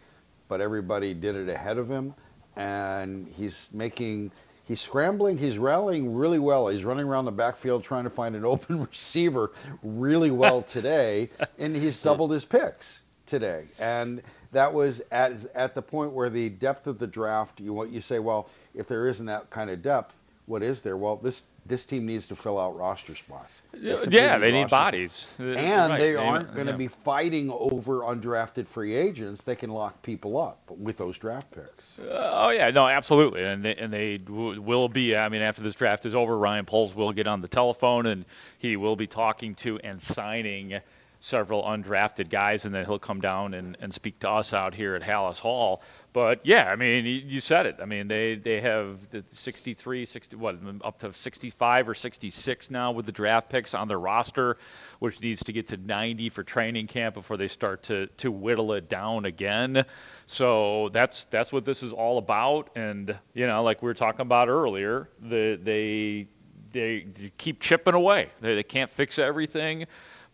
but 0.49 0.61
everybody 0.61 1.15
did 1.15 1.37
it 1.37 1.49
ahead 1.49 1.79
of 1.79 1.89
him, 1.89 2.15
and 2.57 3.27
he's 3.29 3.69
making 3.73 4.31
he's 4.65 4.81
scrambling, 4.81 5.39
he's 5.39 5.59
rallying 5.59 6.15
really 6.15 6.39
well. 6.39 6.69
He's 6.69 6.85
running 6.85 7.07
around 7.07 7.27
the 7.27 7.33
backfield 7.33 7.85
trying 7.85 8.05
to 8.05 8.11
find 8.11 8.35
an 8.35 8.45
open 8.55 8.85
receiver 8.85 9.53
really 9.83 10.31
well 10.31 10.63
today, 10.63 11.31
and 11.59 11.75
he's 11.75 11.99
doubled 11.99 12.31
his 12.31 12.45
picks 12.45 13.01
today. 13.27 13.67
And 13.79 14.23
that 14.53 14.73
was 14.73 15.03
at 15.11 15.33
at 15.55 15.75
the 15.75 15.83
point 15.83 16.13
where 16.13 16.31
the 16.31 16.49
depth 16.49 16.87
of 16.87 16.99
the 16.99 17.07
draft, 17.07 17.61
you 17.61 17.85
you 17.87 18.01
say, 18.01 18.19
well, 18.19 18.49
if 18.75 18.89
there 18.89 19.09
isn't 19.09 19.27
that 19.27 19.51
kind 19.51 19.71
of 19.71 19.83
depth, 19.83 20.15
what 20.47 20.63
is 20.63 20.81
there? 20.83 20.97
Well, 20.97 21.17
this 21.17 21.45
this 21.67 21.87
team 21.87 22.05
needs 22.05 22.29
to 22.29 22.37
fill 22.37 22.61
out 22.61 22.77
roster 22.77 23.15
spots. 23.15 23.63
Yeah, 23.81 24.37
they 24.39 24.53
need 24.53 24.69
bodies, 24.69 25.33
uh, 25.41 25.45
and 25.45 25.93
right. 25.93 25.99
they 25.99 26.15
aren't 26.15 26.55
going 26.55 26.67
to 26.67 26.73
yeah. 26.73 26.79
be 26.79 26.89
fighting 26.89 27.51
over 27.51 28.01
undrafted 28.01 28.67
free 28.67 28.95
agents. 28.95 29.43
They 29.43 29.57
can 29.57 29.71
lock 29.71 30.03
people 30.03 30.37
up 30.37 30.71
with 30.71 30.99
those 30.99 31.17
draft 31.17 31.51
picks. 31.51 31.99
Uh, 31.99 32.31
oh 32.35 32.51
yeah, 32.51 32.71
no, 32.71 32.87
absolutely, 32.87 33.43
and 33.45 33.65
they, 33.65 33.75
and 33.77 33.91
they 33.91 34.19
w- 34.19 34.61
will 34.61 34.89
be. 34.89 35.17
I 35.17 35.29
mean, 35.31 35.41
after 35.41 35.63
this 35.63 35.75
draft 35.75 36.05
is 36.05 36.15
over, 36.15 36.37
Ryan 36.37 36.67
Poles 36.67 36.95
will 36.95 37.13
get 37.13 37.27
on 37.27 37.41
the 37.41 37.49
telephone 37.49 38.07
and 38.07 38.25
he 38.59 38.77
will 38.77 38.97
be 38.97 39.07
talking 39.07 39.55
to 39.57 39.79
and 39.79 40.01
signing 40.01 40.81
several 41.25 41.63
undrafted 41.63 42.29
guys, 42.29 42.67
and 42.67 42.75
then 42.75 42.85
he'll 42.85 42.99
come 42.99 43.21
down 43.21 43.55
and, 43.55 43.77
and 43.81 43.93
speak 43.93 44.19
to 44.21 44.29
us 44.29 44.53
out 44.53 44.75
here 44.75 44.95
at 44.95 45.03
Halas 45.03 45.39
Hall. 45.39 45.83
But 46.13 46.41
yeah, 46.45 46.71
I 46.71 46.77
mean, 46.77 47.07
you 47.07 47.41
said 47.41 47.67
it. 47.67 47.79
I 47.83 47.87
mean, 47.87 48.07
they 48.07 48.37
they 48.37 48.61
have 48.61 49.09
the 49.11 49.25
63, 49.27 50.05
60, 50.05 50.37
what, 50.37 50.57
up 50.85 50.99
to 51.01 51.13
65 51.13 51.89
or 51.89 51.95
66 51.95 52.71
now 52.71 52.93
with 52.93 53.07
the 53.07 53.13
draft 53.13 53.49
picks 53.49 53.75
on 53.75 53.89
their 53.89 53.99
roster, 53.99 54.59
which 55.01 55.21
needs 55.21 55.43
to 55.45 55.53
get 55.53 55.67
to 55.69 55.77
90 55.77 56.29
for 56.29 56.45
training 56.45 56.87
camp 56.87 57.15
before 57.15 57.37
they 57.37 57.49
start 57.49 57.83
to 57.85 58.07
to 58.19 58.31
whittle 58.31 58.75
it 58.75 58.89
down 58.89 59.25
again. 59.25 59.85
So 60.27 60.91
that's 60.93 61.25
that's 61.25 61.53
what 61.53 61.65
this 61.65 61.83
is 61.83 61.93
all 61.93 62.19
about. 62.19 62.71
And 62.77 63.19
you 63.33 63.47
know, 63.47 63.63
like 63.65 63.83
we 63.83 63.87
were 63.87 63.95
talking 63.95 64.21
about 64.21 64.49
earlier, 64.49 65.09
the 65.21 65.59
they 65.61 66.29
they 66.71 67.07
keep 67.39 67.61
chipping 67.61 67.95
away. 67.95 68.29
They, 68.41 68.55
they 68.57 68.63
can't 68.63 68.91
fix 68.91 69.19
everything 69.19 69.87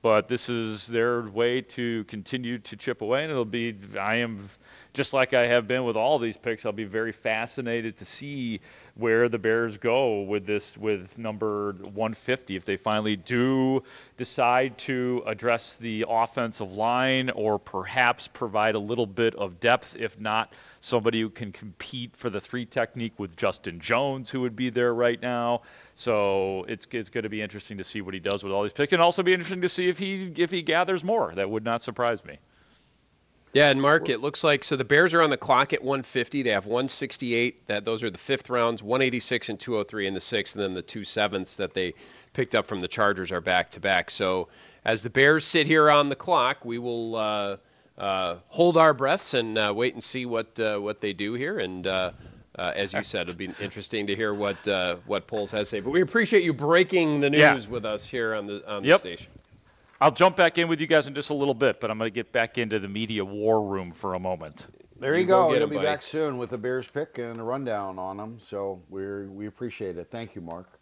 but 0.02 0.28
this 0.28 0.48
is 0.48 0.86
their 0.86 1.22
way 1.22 1.60
to 1.62 2.04
continue 2.04 2.58
to 2.58 2.76
chip 2.76 3.02
away, 3.02 3.22
and 3.22 3.30
it'll 3.30 3.44
be. 3.44 3.76
I 3.98 4.16
am 4.16 4.48
just 4.92 5.12
like 5.12 5.34
I 5.34 5.46
have 5.46 5.68
been 5.68 5.84
with 5.84 5.96
all 5.96 6.18
these 6.18 6.36
picks. 6.36 6.66
I'll 6.66 6.72
be 6.72 6.84
very 6.84 7.12
fascinated 7.12 7.96
to 7.98 8.04
see 8.04 8.60
where 8.96 9.28
the 9.28 9.38
Bears 9.38 9.76
go 9.76 10.22
with 10.22 10.46
this, 10.46 10.76
with 10.76 11.16
number 11.18 11.72
150. 11.72 12.56
If 12.56 12.64
they 12.64 12.76
finally 12.76 13.16
do 13.16 13.82
decide 14.16 14.76
to 14.78 15.22
address 15.26 15.76
the 15.76 16.04
offensive 16.08 16.72
line, 16.72 17.30
or 17.30 17.58
perhaps 17.58 18.28
provide 18.28 18.74
a 18.74 18.78
little 18.78 19.06
bit 19.06 19.34
of 19.36 19.60
depth, 19.60 19.96
if 19.96 20.18
not 20.18 20.52
somebody 20.80 21.20
who 21.20 21.30
can 21.30 21.52
compete 21.52 22.16
for 22.16 22.28
the 22.28 22.40
three 22.40 22.66
technique 22.66 23.12
with 23.18 23.36
Justin 23.36 23.78
Jones, 23.78 24.28
who 24.28 24.40
would 24.40 24.56
be 24.56 24.70
there 24.70 24.92
right 24.92 25.20
now. 25.22 25.62
So 25.94 26.64
it's 26.68 26.86
it's 26.90 27.10
going 27.10 27.24
to 27.24 27.30
be 27.30 27.42
interesting 27.42 27.78
to 27.78 27.84
see 27.84 28.00
what 28.00 28.14
he 28.14 28.20
does 28.20 28.42
with 28.42 28.52
all 28.52 28.62
these 28.62 28.72
picks, 28.72 28.92
and 28.92 29.00
also 29.00 29.22
be 29.22 29.32
interesting 29.32 29.60
to 29.60 29.68
see 29.68 29.88
if 29.88 29.98
he 29.98 30.32
if 30.36 30.50
he 30.50 30.62
gathers 30.62 31.04
more. 31.04 31.32
That 31.34 31.48
would 31.48 31.64
not 31.64 31.82
surprise 31.82 32.24
me. 32.24 32.38
Yeah, 33.52 33.70
and 33.70 33.82
Mark, 33.82 34.08
it 34.08 34.20
looks 34.20 34.44
like 34.44 34.62
so 34.62 34.76
the 34.76 34.84
Bears 34.84 35.12
are 35.12 35.22
on 35.22 35.30
the 35.30 35.36
clock 35.36 35.72
at 35.72 35.82
150. 35.82 36.42
They 36.42 36.50
have 36.50 36.66
168. 36.66 37.66
That 37.66 37.84
those 37.84 38.04
are 38.04 38.10
the 38.10 38.18
fifth 38.18 38.48
rounds, 38.48 38.80
186 38.82 39.48
and 39.48 39.58
203 39.58 40.06
in 40.06 40.14
the 40.14 40.20
sixth, 40.20 40.54
and 40.54 40.62
then 40.62 40.74
the 40.74 40.82
two 40.82 41.02
sevenths 41.02 41.56
that 41.56 41.74
they 41.74 41.94
picked 42.32 42.54
up 42.54 42.66
from 42.66 42.80
the 42.80 42.86
Chargers 42.86 43.32
are 43.32 43.40
back 43.40 43.70
to 43.72 43.80
back. 43.80 44.10
So 44.10 44.48
as 44.84 45.02
the 45.02 45.10
Bears 45.10 45.44
sit 45.44 45.66
here 45.66 45.90
on 45.90 46.08
the 46.08 46.14
clock, 46.16 46.64
we 46.64 46.78
will 46.78 47.16
uh, 47.16 47.56
uh, 47.98 48.36
hold 48.46 48.76
our 48.76 48.94
breaths 48.94 49.34
and 49.34 49.58
uh, 49.58 49.72
wait 49.74 49.94
and 49.94 50.04
see 50.04 50.26
what 50.26 50.58
uh, 50.60 50.78
what 50.78 51.00
they 51.00 51.12
do 51.12 51.34
here. 51.34 51.58
And 51.58 51.88
uh, 51.88 52.12
uh, 52.56 52.72
as 52.76 52.92
you 52.92 53.02
said, 53.02 53.28
it'll 53.28 53.36
be 53.38 53.50
interesting 53.60 54.06
to 54.06 54.14
hear 54.14 54.32
what 54.32 54.66
uh, 54.68 54.96
what 55.06 55.26
Poles 55.26 55.50
has 55.50 55.70
to 55.70 55.76
say. 55.76 55.80
But 55.80 55.90
we 55.90 56.02
appreciate 56.02 56.44
you 56.44 56.52
breaking 56.52 57.20
the 57.20 57.30
news 57.30 57.40
Yeah. 57.40 57.68
with 57.68 57.84
us 57.84 58.06
here 58.08 58.32
on 58.34 58.46
the 58.46 58.62
on 58.72 58.82
the 58.82 58.88
Yep. 58.90 59.00
station. 59.00 59.26
I'll 60.00 60.10
jump 60.10 60.36
back 60.36 60.56
in 60.56 60.68
with 60.68 60.80
you 60.80 60.86
guys 60.86 61.06
in 61.06 61.14
just 61.14 61.30
a 61.30 61.34
little 61.34 61.54
bit, 61.54 61.78
but 61.80 61.90
I'm 61.90 61.98
going 61.98 62.10
to 62.10 62.14
get 62.14 62.32
back 62.32 62.56
into 62.56 62.78
the 62.78 62.88
media 62.88 63.24
war 63.24 63.62
room 63.62 63.92
for 63.92 64.14
a 64.14 64.18
moment. 64.18 64.66
There 64.98 65.14
you, 65.14 65.20
You 65.20 65.26
go 65.26 65.48
go. 65.48 65.54
He'll 65.54 65.64
him, 65.64 65.70
be 65.70 65.76
buddy. 65.76 65.86
back 65.86 66.02
soon 66.02 66.38
with 66.38 66.50
the 66.50 66.58
Bears 66.58 66.88
pick 66.88 67.18
and 67.18 67.38
a 67.38 67.42
rundown 67.42 67.98
on 67.98 68.16
them. 68.16 68.38
So 68.38 68.82
we 68.88 69.26
we 69.26 69.46
appreciate 69.46 69.98
it. 69.98 70.08
Thank 70.10 70.34
you, 70.34 70.40
Mark. 70.40 70.78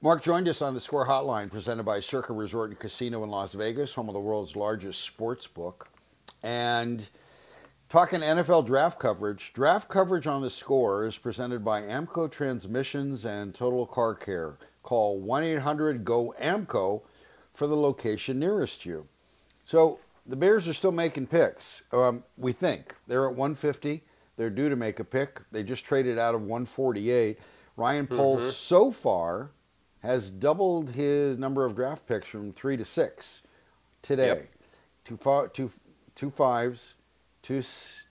Mark 0.00 0.22
joined 0.22 0.48
us 0.48 0.62
on 0.62 0.74
the 0.74 0.80
Score 0.80 1.06
Hotline, 1.06 1.50
presented 1.50 1.84
by 1.84 2.00
Circa 2.00 2.32
Resort 2.32 2.70
and 2.70 2.78
Casino 2.78 3.22
in 3.24 3.30
Las 3.30 3.52
Vegas, 3.52 3.94
home 3.94 4.08
of 4.08 4.14
the 4.14 4.20
world's 4.20 4.56
largest 4.56 5.02
sports 5.02 5.46
book, 5.46 5.88
and 6.42 7.08
talking 7.88 8.20
NFL 8.20 8.66
draft 8.66 8.98
coverage. 8.98 9.52
Draft 9.54 9.88
coverage 9.88 10.26
on 10.26 10.42
the 10.42 10.50
Score 10.50 11.06
is 11.06 11.16
presented 11.16 11.64
by 11.64 11.82
AAMCO 11.82 12.30
Transmissions 12.32 13.26
and 13.26 13.54
Total 13.54 13.86
Car 13.86 14.14
Care. 14.14 14.56
Call 14.82 15.22
1-800-GO-AAMCO 15.22 17.02
for 17.54 17.66
the 17.66 17.76
location 17.76 18.38
nearest 18.38 18.84
you. 18.86 19.06
So 19.64 19.98
the 20.26 20.36
Bears 20.36 20.68
are 20.68 20.72
still 20.72 20.92
making 20.92 21.26
picks. 21.26 21.82
Um, 21.92 22.22
we 22.36 22.52
think 22.52 22.94
they're 23.06 23.24
at 23.26 23.34
150. 23.34 24.02
They're 24.36 24.50
due 24.50 24.68
to 24.68 24.76
make 24.76 24.98
a 25.00 25.04
pick. 25.04 25.40
They 25.52 25.62
just 25.62 25.84
traded 25.84 26.18
out 26.18 26.34
of 26.34 26.40
148. 26.42 27.38
Ryan 27.76 28.06
Poles 28.06 28.56
so 28.56 28.90
far 28.92 29.50
has 30.00 30.30
doubled 30.30 30.90
his 30.90 31.38
number 31.38 31.64
of 31.64 31.76
draft 31.76 32.06
picks 32.06 32.28
from 32.28 32.52
three 32.52 32.76
to 32.76 32.84
six 32.84 33.42
today. 34.02 34.26
Yep. 34.26 34.48
Two, 35.04 35.48
two, 35.52 35.70
two 36.14 36.30
fives, 36.30 36.94
two. 37.42 37.58
s- 37.58 38.02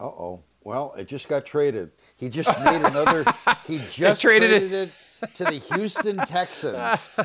Uh-oh. 0.00 0.42
Well, 0.64 0.94
it 0.96 1.06
just 1.08 1.28
got 1.28 1.44
traded. 1.44 1.90
He 2.16 2.28
just 2.28 2.48
made 2.64 2.80
another. 2.82 3.24
He 3.66 3.80
just 3.90 4.20
traded 4.20 4.50
it. 4.50 4.58
traded 4.60 4.72
it 5.22 5.34
to 5.36 5.44
the 5.44 5.52
Houston 5.74 6.18
Texans. 6.18 7.16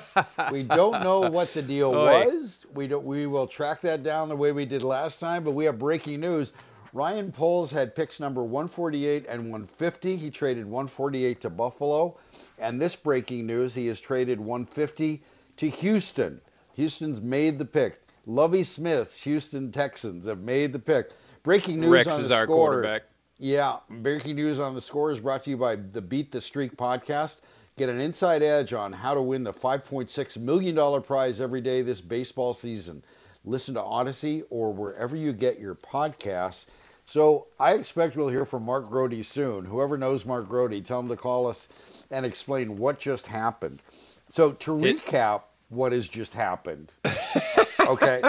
We 0.53 0.63
don't 0.63 1.03
know 1.03 1.21
what 1.29 1.53
the 1.53 1.61
deal 1.61 1.89
Oy. 1.95 2.27
was. 2.27 2.65
We 2.73 2.87
don't. 2.87 3.03
We 3.05 3.27
will 3.27 3.45
track 3.47 3.81
that 3.81 4.03
down 4.03 4.29
the 4.29 4.35
way 4.37 4.53
we 4.53 4.65
did 4.65 4.83
last 4.83 5.19
time. 5.19 5.43
But 5.43 5.51
we 5.51 5.65
have 5.65 5.77
breaking 5.77 6.21
news. 6.21 6.53
Ryan 6.93 7.31
Poles 7.31 7.71
had 7.71 7.93
picks 7.95 8.19
number 8.21 8.41
148 8.41 9.25
and 9.27 9.41
150. 9.51 10.15
He 10.15 10.29
traded 10.29 10.63
148 10.65 11.41
to 11.41 11.49
Buffalo. 11.49 12.17
And 12.57 12.79
this 12.79 12.95
breaking 12.95 13.45
news, 13.45 13.75
he 13.75 13.87
has 13.87 13.99
traded 13.99 14.39
150 14.39 15.21
to 15.57 15.69
Houston. 15.69 16.39
Houston's 16.75 17.21
made 17.21 17.57
the 17.59 17.65
pick. 17.65 18.01
Lovie 18.25 18.63
Smith's 18.63 19.21
Houston 19.23 19.71
Texans 19.71 20.25
have 20.25 20.39
made 20.39 20.71
the 20.71 20.79
pick. 20.79 21.11
Breaking 21.43 21.79
news 21.81 21.89
Rex 21.91 22.15
on 22.15 22.21
is 22.21 22.29
the 22.29 22.35
our 22.35 22.45
score. 22.45 22.67
quarterback. 22.67 23.03
Yeah, 23.41 23.77
breaking 23.89 24.35
news 24.35 24.59
on 24.59 24.75
the 24.75 24.81
score 24.81 25.13
is 25.13 25.21
brought 25.21 25.45
to 25.45 25.49
you 25.49 25.55
by 25.55 25.77
the 25.77 26.01
Beat 26.01 26.29
the 26.29 26.41
Streak 26.41 26.75
podcast. 26.75 27.37
Get 27.77 27.87
an 27.87 28.01
inside 28.01 28.43
edge 28.43 28.73
on 28.73 28.91
how 28.91 29.13
to 29.13 29.21
win 29.21 29.45
the 29.45 29.53
$5.6 29.53 30.37
million 30.37 31.01
prize 31.01 31.39
every 31.39 31.61
day 31.61 31.81
this 31.81 32.01
baseball 32.01 32.53
season. 32.53 33.01
Listen 33.45 33.75
to 33.75 33.79
Audacy 33.79 34.43
or 34.49 34.73
wherever 34.73 35.15
you 35.15 35.31
get 35.31 35.57
your 35.57 35.75
podcasts. 35.75 36.65
So 37.05 37.47
I 37.57 37.75
expect 37.75 38.17
we'll 38.17 38.27
hear 38.27 38.45
from 38.45 38.63
Mark 38.63 38.89
Grote 38.89 39.23
soon. 39.23 39.63
Whoever 39.63 39.97
knows 39.97 40.25
Mark 40.25 40.49
Grote, 40.49 40.83
tell 40.83 40.99
him 40.99 41.07
to 41.07 41.15
call 41.15 41.47
us 41.47 41.69
and 42.11 42.25
explain 42.25 42.77
what 42.77 42.99
just 42.99 43.25
happened. 43.25 43.81
So 44.27 44.51
to 44.51 44.71
recap 44.71 45.43
what 45.69 45.93
has 45.93 46.09
just 46.09 46.33
happened. 46.33 46.91
okay. 47.79 48.21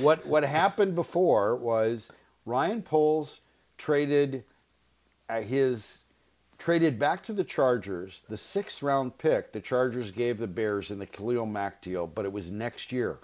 What 0.00 0.24
what 0.24 0.42
happened 0.42 0.94
before 0.94 1.54
was 1.56 2.10
Ryan 2.46 2.80
Poles 2.80 3.42
traded 3.76 4.42
his 5.30 6.02
traded 6.58 6.98
back 6.98 7.22
to 7.22 7.32
the 7.32 7.44
Chargers 7.44 8.22
the 8.28 8.36
sixth 8.36 8.82
round 8.82 9.16
pick 9.18 9.52
the 9.52 9.60
Chargers 9.60 10.10
gave 10.10 10.38
the 10.38 10.46
Bears 10.46 10.90
in 10.90 10.98
the 10.98 11.06
Khalil 11.06 11.46
Mack 11.46 11.80
deal, 11.82 12.06
but 12.06 12.24
it 12.24 12.32
was 12.32 12.50
next 12.50 12.92
year. 12.92 13.18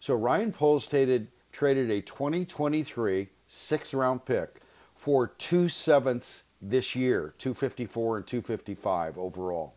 So 0.00 0.14
Ryan 0.14 0.52
Poles 0.52 0.86
traded 0.86 1.28
traded 1.52 1.90
a 1.90 2.00
2023 2.00 3.28
sixth 3.48 3.94
round 3.94 4.24
pick 4.24 4.60
for 4.96 5.28
two 5.28 5.68
sevenths 5.68 6.44
this 6.60 6.94
year, 6.94 7.34
254 7.38 8.16
and 8.18 8.26
255 8.26 9.18
overall. 9.18 9.74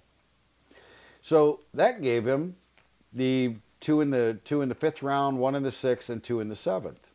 So 1.21 1.59
that 1.73 2.01
gave 2.01 2.25
him 2.25 2.55
the 3.13 3.55
two 3.79 4.01
in 4.01 4.09
the 4.09 4.39
two 4.43 4.61
in 4.61 4.69
the 4.69 4.75
fifth 4.75 5.03
round, 5.03 5.37
one 5.37 5.55
in 5.55 5.63
the 5.63 5.71
sixth, 5.71 6.09
and 6.09 6.23
two 6.23 6.39
in 6.39 6.49
the 6.49 6.55
seventh. 6.55 7.11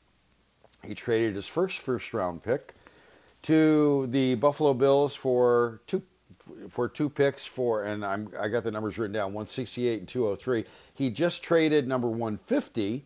He 0.85 0.95
traded 0.95 1.35
his 1.35 1.47
first 1.47 1.79
first 1.79 2.13
round 2.13 2.43
pick 2.43 2.75
to 3.43 4.07
the 4.11 4.35
Buffalo 4.37 4.75
Bills 4.75 5.15
for 5.15 5.81
two 5.87 6.03
for 6.71 6.89
two 6.89 7.09
picks 7.09 7.45
for 7.45 7.85
and 7.85 8.05
I'm 8.05 8.29
I 8.39 8.49
got 8.49 8.65
the 8.65 8.71
numbers 8.71 8.99
written 8.99 9.13
down 9.13 9.33
168 9.33 10.01
and 10.01 10.09
203. 10.09 10.65
He 10.95 11.11
just 11.11 11.43
traded 11.43 11.87
number 11.87 12.09
150, 12.09 13.05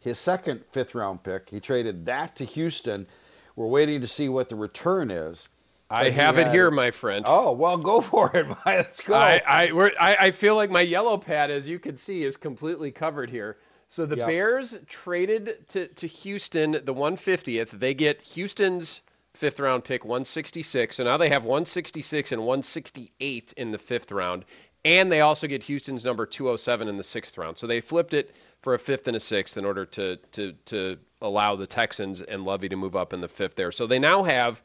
his 0.00 0.18
second 0.18 0.64
fifth 0.72 0.94
round 0.94 1.22
pick. 1.22 1.48
He 1.48 1.60
traded 1.60 2.06
that 2.06 2.36
to 2.36 2.44
Houston. 2.44 3.06
We're 3.54 3.68
waiting 3.68 4.00
to 4.02 4.06
see 4.06 4.28
what 4.28 4.48
the 4.48 4.56
return 4.56 5.10
is. 5.10 5.48
I 5.88 6.04
But 6.04 6.12
he 6.12 6.12
have 6.12 6.38
it 6.38 6.48
here, 6.48 6.70
my 6.70 6.90
friend. 6.90 7.24
Oh 7.28 7.52
well, 7.52 7.76
go 7.76 8.00
for 8.02 8.30
it. 8.36 8.46
Let's 8.66 9.00
go. 9.00 9.14
I 9.14 9.42
I, 9.46 9.72
we're, 9.72 9.92
I 9.98 10.16
I 10.16 10.30
feel 10.32 10.56
like 10.56 10.70
my 10.70 10.80
yellow 10.80 11.16
pad, 11.16 11.50
as 11.50 11.68
you 11.68 11.78
can 11.78 11.96
see, 11.96 12.24
is 12.24 12.36
completely 12.36 12.90
covered 12.90 13.30
here. 13.30 13.56
So 13.88 14.04
the 14.04 14.16
Yep. 14.16 14.26
Bears 14.26 14.78
traded 14.88 15.68
to, 15.68 15.86
to 15.86 16.06
Houston 16.08 16.72
the 16.72 16.94
150th. 16.94 17.70
They 17.70 17.94
get 17.94 18.20
Houston's 18.22 19.00
fifth 19.36 19.60
round 19.60 19.84
pick, 19.84 20.04
166. 20.04 20.96
So 20.96 21.04
now 21.04 21.16
they 21.16 21.28
have 21.28 21.44
166 21.44 22.32
and 22.32 22.40
168 22.42 23.54
in 23.56 23.70
the 23.70 23.78
fifth 23.78 24.10
round. 24.12 24.44
And 24.84 25.10
they 25.10 25.20
also 25.20 25.46
get 25.46 25.62
Houston's 25.64 26.04
number 26.04 26.26
207 26.26 26.88
in 26.88 26.96
the 26.96 27.02
sixth 27.02 27.36
round. 27.38 27.58
So 27.58 27.66
they 27.66 27.80
flipped 27.80 28.14
it 28.14 28.34
for 28.62 28.74
a 28.74 28.78
fifth 28.78 29.08
and 29.08 29.16
a 29.16 29.20
sixth 29.20 29.56
in 29.56 29.64
order 29.64 29.84
to, 29.86 30.16
to, 30.32 30.52
to 30.66 30.96
allow 31.20 31.56
the 31.56 31.66
Texans 31.66 32.22
and 32.22 32.44
Lovie 32.44 32.68
to 32.68 32.76
move 32.76 32.94
up 32.96 33.12
in 33.12 33.20
the 33.20 33.28
fifth 33.28 33.56
there. 33.56 33.72
So 33.72 33.86
they 33.86 33.98
now 33.98 34.22
have 34.22 34.62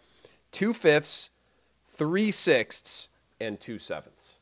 two 0.52 0.74
fifths, 0.74 1.32
three 1.94 2.32
sixths, 2.32 3.10
and 3.40 3.60
two 3.60 3.80
sevenths 3.80 4.36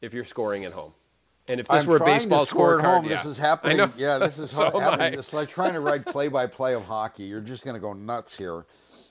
if 0.00 0.14
you're 0.14 0.24
scoring 0.24 0.64
at 0.64 0.72
home. 0.72 0.92
And 1.48 1.60
if 1.60 1.68
this 1.68 1.82
I'm 1.82 1.88
were 1.88 1.96
a 1.96 2.04
baseball 2.04 2.40
to 2.40 2.46
score 2.46 2.76
scorecard, 2.76 2.78
at 2.78 2.84
home. 2.84 3.04
yeah. 3.04 3.16
This 3.16 3.26
is 3.26 3.36
happening. 3.48 3.92
Yeah, 3.96 4.18
this 4.18 4.38
is 4.38 4.50
So 4.50 4.78
happening. 4.78 5.18
It's 5.18 5.32
like 5.32 5.48
trying 5.48 5.74
to 5.74 5.80
write 5.80 6.04
play-by-play 6.04 6.74
of 6.74 6.84
hockey. 6.84 7.24
You're 7.24 7.40
just 7.40 7.64
going 7.64 7.74
to 7.74 7.80
go 7.80 7.92
nuts 7.92 8.36
here. 8.36 8.64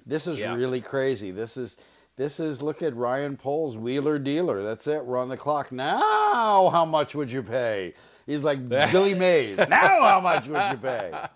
This 0.05 0.27
is 0.27 0.39
Yeah. 0.39 0.53
really 0.55 0.81
crazy. 0.81 1.31
This 1.31 1.57
is 1.57 1.77
this 2.17 2.39
is 2.39 2.61
look 2.61 2.81
at 2.81 2.95
Ryan 2.95 3.35
Poles 3.35 3.75
wheeler 3.77 4.17
dealer. 4.19 4.63
That's 4.63 4.87
it. 4.87 5.03
We're 5.03 5.17
on 5.17 5.27
the 5.29 5.35
clock 5.37 5.71
now. 5.71 6.69
How 6.69 6.85
much 6.85 7.13
would 7.15 7.29
you 7.29 7.43
pay? 7.43 7.93
He's 8.25 8.43
like 8.43 8.67
Billy 8.91 9.13
Mays. 9.15 9.57
Now 9.57 10.01
how 10.01 10.19
much 10.21 10.47
would 10.47 10.71
you 10.71 10.77
pay? 10.77 11.11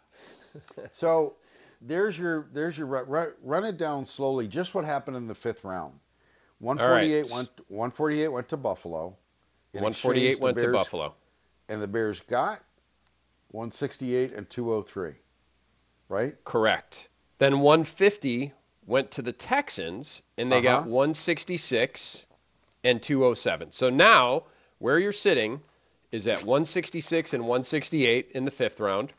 So 0.91 1.35
there's 1.81 2.17
your 2.17 2.47
there's 2.53 2.75
your 2.77 2.87
run, 2.87 3.33
run, 3.43 3.65
it 3.65 3.77
down 3.77 4.05
slowly. 4.05 4.47
Just 4.47 4.73
what 4.73 4.83
happened 4.83 5.15
in 5.15 5.27
the 5.27 5.35
fifth 5.35 5.63
round. 5.63 5.93
148 6.59 7.31
went 7.31 7.49
148 7.69 8.27
went 8.29 8.49
to 8.49 8.57
Buffalo. 8.57 9.15
In 9.73 9.83
148 9.83 10.29
exchange, 10.31 10.39
the 10.39 10.43
went 10.45 10.57
to 10.59 10.71
Buffalo. 10.71 11.15
and 11.69 11.79
the 11.81 11.87
Bears 11.87 12.19
got 12.21 12.61
168 13.51 14.33
and 14.33 14.49
203, 14.49 15.11
right? 16.09 16.35
Correct. 16.43 17.09
Then 17.37 17.59
150 17.59 18.51
went 18.89 19.11
to 19.11 19.21
the 19.21 19.31
Texans, 19.31 20.23
and 20.37 20.51
they 20.51 20.61
got 20.61 20.79
Uh-huh. 20.81 20.89
166 20.89 22.25
and 22.83 23.01
207. 23.01 23.71
So 23.71 23.89
now 23.89 24.43
where 24.79 24.97
you're 24.97 25.11
sitting 25.11 25.61
is 26.11 26.27
at 26.27 26.43
166 26.43 27.33
and 27.35 27.43
168 27.43 28.31
in 28.33 28.45
the 28.45 28.51
fifth 28.51 28.79
round, 28.79 29.13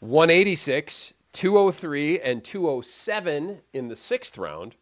186, 0.00 1.12
203, 1.32 2.20
and 2.20 2.42
207 2.42 3.60
in 3.74 3.88
the 3.88 3.96
sixth 3.96 4.38
round. 4.38 4.74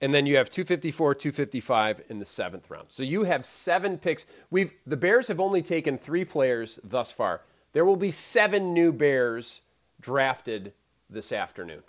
And 0.00 0.12
then 0.12 0.24
you 0.26 0.36
have 0.38 0.48
254, 0.50 1.14
255 1.14 2.02
in 2.08 2.18
the 2.18 2.26
seventh 2.26 2.70
round. 2.70 2.86
So 2.88 3.02
you 3.02 3.24
have 3.24 3.44
seven 3.44 3.98
picks. 3.98 4.26
We've 4.50 4.72
the 4.86 4.96
Bears 4.96 5.28
have 5.28 5.38
only 5.38 5.62
taken 5.62 5.96
three 5.98 6.24
players 6.24 6.80
thus 6.82 7.12
far. 7.12 7.42
There 7.72 7.84
will 7.84 7.96
be 7.96 8.10
seven 8.10 8.72
new 8.74 8.90
Bears 8.92 9.60
drafted 10.00 10.72
this 11.08 11.30
afternoon. 11.30 11.82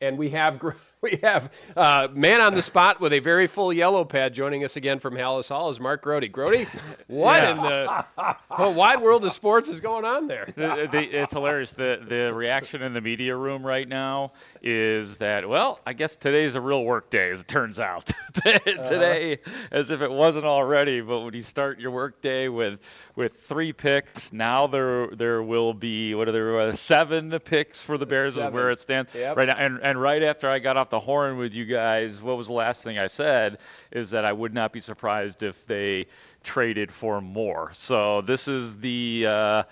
And 0.00 0.16
we 0.16 0.30
have 0.30 0.58
we 1.02 1.18
have 1.22 1.50
uh, 1.76 2.08
man 2.12 2.40
on 2.42 2.54
the 2.54 2.60
spot 2.62 3.00
with 3.00 3.12
a 3.14 3.20
very 3.20 3.46
full 3.46 3.72
yellow 3.72 4.04
pad 4.04 4.34
joining 4.34 4.64
us 4.64 4.76
again 4.76 4.98
from 4.98 5.14
Halas 5.14 5.48
Hall 5.48 5.70
is 5.70 5.80
Mark 5.80 6.02
Grote. 6.02 6.30
Grote, 6.30 6.66
what 7.06 7.42
in 7.42 7.56
the 7.56 8.04
whole 8.50 8.74
wide 8.74 9.00
world 9.00 9.24
of 9.24 9.32
sports 9.32 9.68
is 9.70 9.80
going 9.80 10.04
on 10.04 10.26
there? 10.26 10.52
the, 10.56 10.88
the, 10.92 11.02
it's 11.22 11.32
hilarious. 11.32 11.72
The 11.72 12.04
the 12.06 12.34
reaction 12.34 12.82
in 12.82 12.92
the 12.92 13.00
media 13.00 13.34
room 13.34 13.64
right 13.64 13.88
now 13.88 14.32
is 14.62 15.16
that 15.18 15.48
well, 15.48 15.80
I 15.86 15.94
guess 15.94 16.16
today's 16.16 16.54
a 16.54 16.60
real 16.60 16.84
work 16.84 17.08
day, 17.10 17.30
as 17.30 17.40
it 17.40 17.48
turns 17.48 17.80
out. 17.80 18.10
Today, 18.34 19.38
as 19.70 19.90
if 19.90 20.02
it 20.02 20.10
wasn't 20.10 20.44
already. 20.44 21.00
But 21.00 21.20
when 21.20 21.34
you 21.34 21.42
start 21.42 21.80
your 21.80 21.90
work 21.90 22.20
day 22.20 22.48
with 22.48 22.78
with 23.16 23.34
three 23.44 23.72
picks, 23.72 24.32
now 24.32 24.66
there 24.66 25.08
there 25.08 25.42
will 25.42 25.72
be 25.74 26.14
what 26.14 26.28
are 26.28 26.32
there 26.32 26.58
uh, 26.60 26.72
seven 26.72 27.38
picks 27.40 27.80
for 27.80 27.96
the 27.98 28.06
Bears 28.06 28.36
is 28.36 28.44
where 28.52 28.70
it 28.70 28.78
stands 28.78 29.10
Yep. 29.14 29.36
right 29.36 29.48
now. 29.48 29.56
And 29.56 29.80
and 29.82 30.00
right 30.00 30.22
after 30.22 30.48
I 30.48 30.58
got 30.58 30.76
off 30.76 30.89
the 30.90 31.00
horn 31.00 31.36
with 31.38 31.54
you 31.54 31.64
guys, 31.64 32.22
what 32.22 32.36
was 32.36 32.48
the 32.48 32.52
last 32.52 32.82
thing 32.82 32.98
I 32.98 33.06
said? 33.06 33.58
Is 33.90 34.10
that 34.10 34.24
I 34.24 34.32
would 34.32 34.52
not 34.52 34.72
be 34.72 34.80
surprised 34.80 35.42
if 35.42 35.66
they 35.66 36.06
traded 36.42 36.92
for 36.92 37.20
more. 37.20 37.70
So 37.74 38.20
this 38.22 38.48
is 38.48 38.76
the. 38.76 39.26
Uh, 39.26 39.62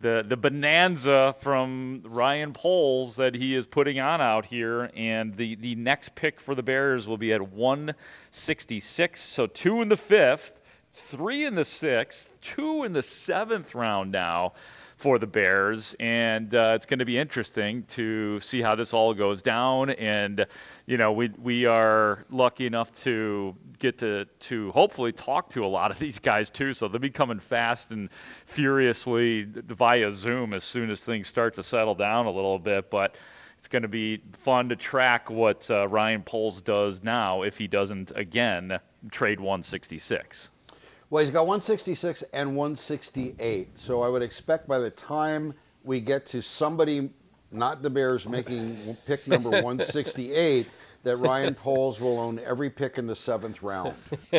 the 0.00 0.24
the 0.26 0.36
bonanza 0.36 1.34
from 1.40 2.02
Ryan 2.06 2.54
Poles 2.54 3.16
that 3.16 3.34
he 3.34 3.54
is 3.54 3.66
putting 3.66 4.00
on 4.00 4.22
out 4.22 4.46
here, 4.46 4.90
and 4.96 5.36
the 5.36 5.56
the 5.56 5.74
next 5.74 6.14
pick 6.14 6.40
for 6.40 6.54
the 6.54 6.62
Bears 6.62 7.06
will 7.06 7.18
be 7.18 7.34
at 7.34 7.42
166. 7.42 9.20
So 9.20 9.46
two 9.46 9.82
in 9.82 9.88
the 9.88 9.98
fifth, 9.98 10.58
three 10.90 11.44
in 11.44 11.54
the 11.54 11.66
sixth, 11.66 12.32
two 12.40 12.84
in 12.84 12.94
the 12.94 13.02
seventh 13.02 13.74
round 13.74 14.10
now 14.10 14.54
for 15.00 15.18
the 15.18 15.26
Bears, 15.26 15.96
and 15.98 16.54
uh, 16.54 16.74
it's 16.76 16.84
going 16.84 16.98
to 16.98 17.06
be 17.06 17.16
interesting 17.16 17.84
to 17.84 18.38
see 18.40 18.60
how 18.60 18.74
this 18.74 18.92
all 18.92 19.14
goes 19.14 19.40
down. 19.40 19.88
And 19.88 20.44
you 20.84 20.98
know, 20.98 21.10
we 21.10 21.30
we 21.42 21.64
are 21.64 22.26
lucky 22.28 22.66
enough 22.66 22.92
to 23.04 23.56
get 23.78 23.96
to 24.00 24.26
to 24.26 24.70
hopefully 24.72 25.12
talk 25.12 25.48
to 25.50 25.64
a 25.64 25.66
lot 25.66 25.90
of 25.90 25.98
these 25.98 26.18
guys 26.18 26.50
too. 26.50 26.74
So 26.74 26.86
they'll 26.86 27.00
be 27.00 27.08
coming 27.08 27.40
fast 27.40 27.92
and 27.92 28.10
furiously 28.44 29.44
via 29.44 30.12
Zoom 30.12 30.52
as 30.52 30.64
soon 30.64 30.90
as 30.90 31.02
things 31.02 31.28
start 31.28 31.54
to 31.54 31.62
settle 31.62 31.94
down 31.94 32.26
a 32.26 32.30
little 32.30 32.58
bit. 32.58 32.90
But 32.90 33.16
it's 33.56 33.68
going 33.68 33.82
to 33.82 33.88
be 33.88 34.22
fun 34.32 34.68
to 34.68 34.76
track 34.76 35.30
what 35.30 35.70
uh, 35.70 35.88
Ryan 35.88 36.22
Poles 36.22 36.60
does 36.60 37.02
now 37.02 37.40
if 37.40 37.56
he 37.56 37.66
doesn't 37.66 38.12
again 38.14 38.78
trade 39.10 39.40
166. 39.40 40.50
Well, 41.10 41.22
he's 41.24 41.30
got 41.30 41.42
166 41.42 42.22
and 42.32 42.56
168. 42.56 43.78
So 43.78 44.02
I 44.02 44.08
would 44.08 44.22
expect 44.22 44.68
by 44.68 44.78
the 44.78 44.90
time 44.90 45.52
we 45.82 46.00
get 46.00 46.24
to 46.26 46.40
somebody, 46.40 47.10
not 47.50 47.82
the 47.82 47.90
Bears, 47.90 48.28
making 48.28 48.96
pick 49.06 49.26
number 49.26 49.50
168, 49.50 50.70
that 51.02 51.16
Ryan 51.16 51.54
Poles 51.56 52.00
will 52.00 52.20
own 52.20 52.38
every 52.38 52.70
pick 52.70 52.96
in 52.96 53.08
the 53.08 53.16
seventh 53.16 53.60
round. 53.60 53.94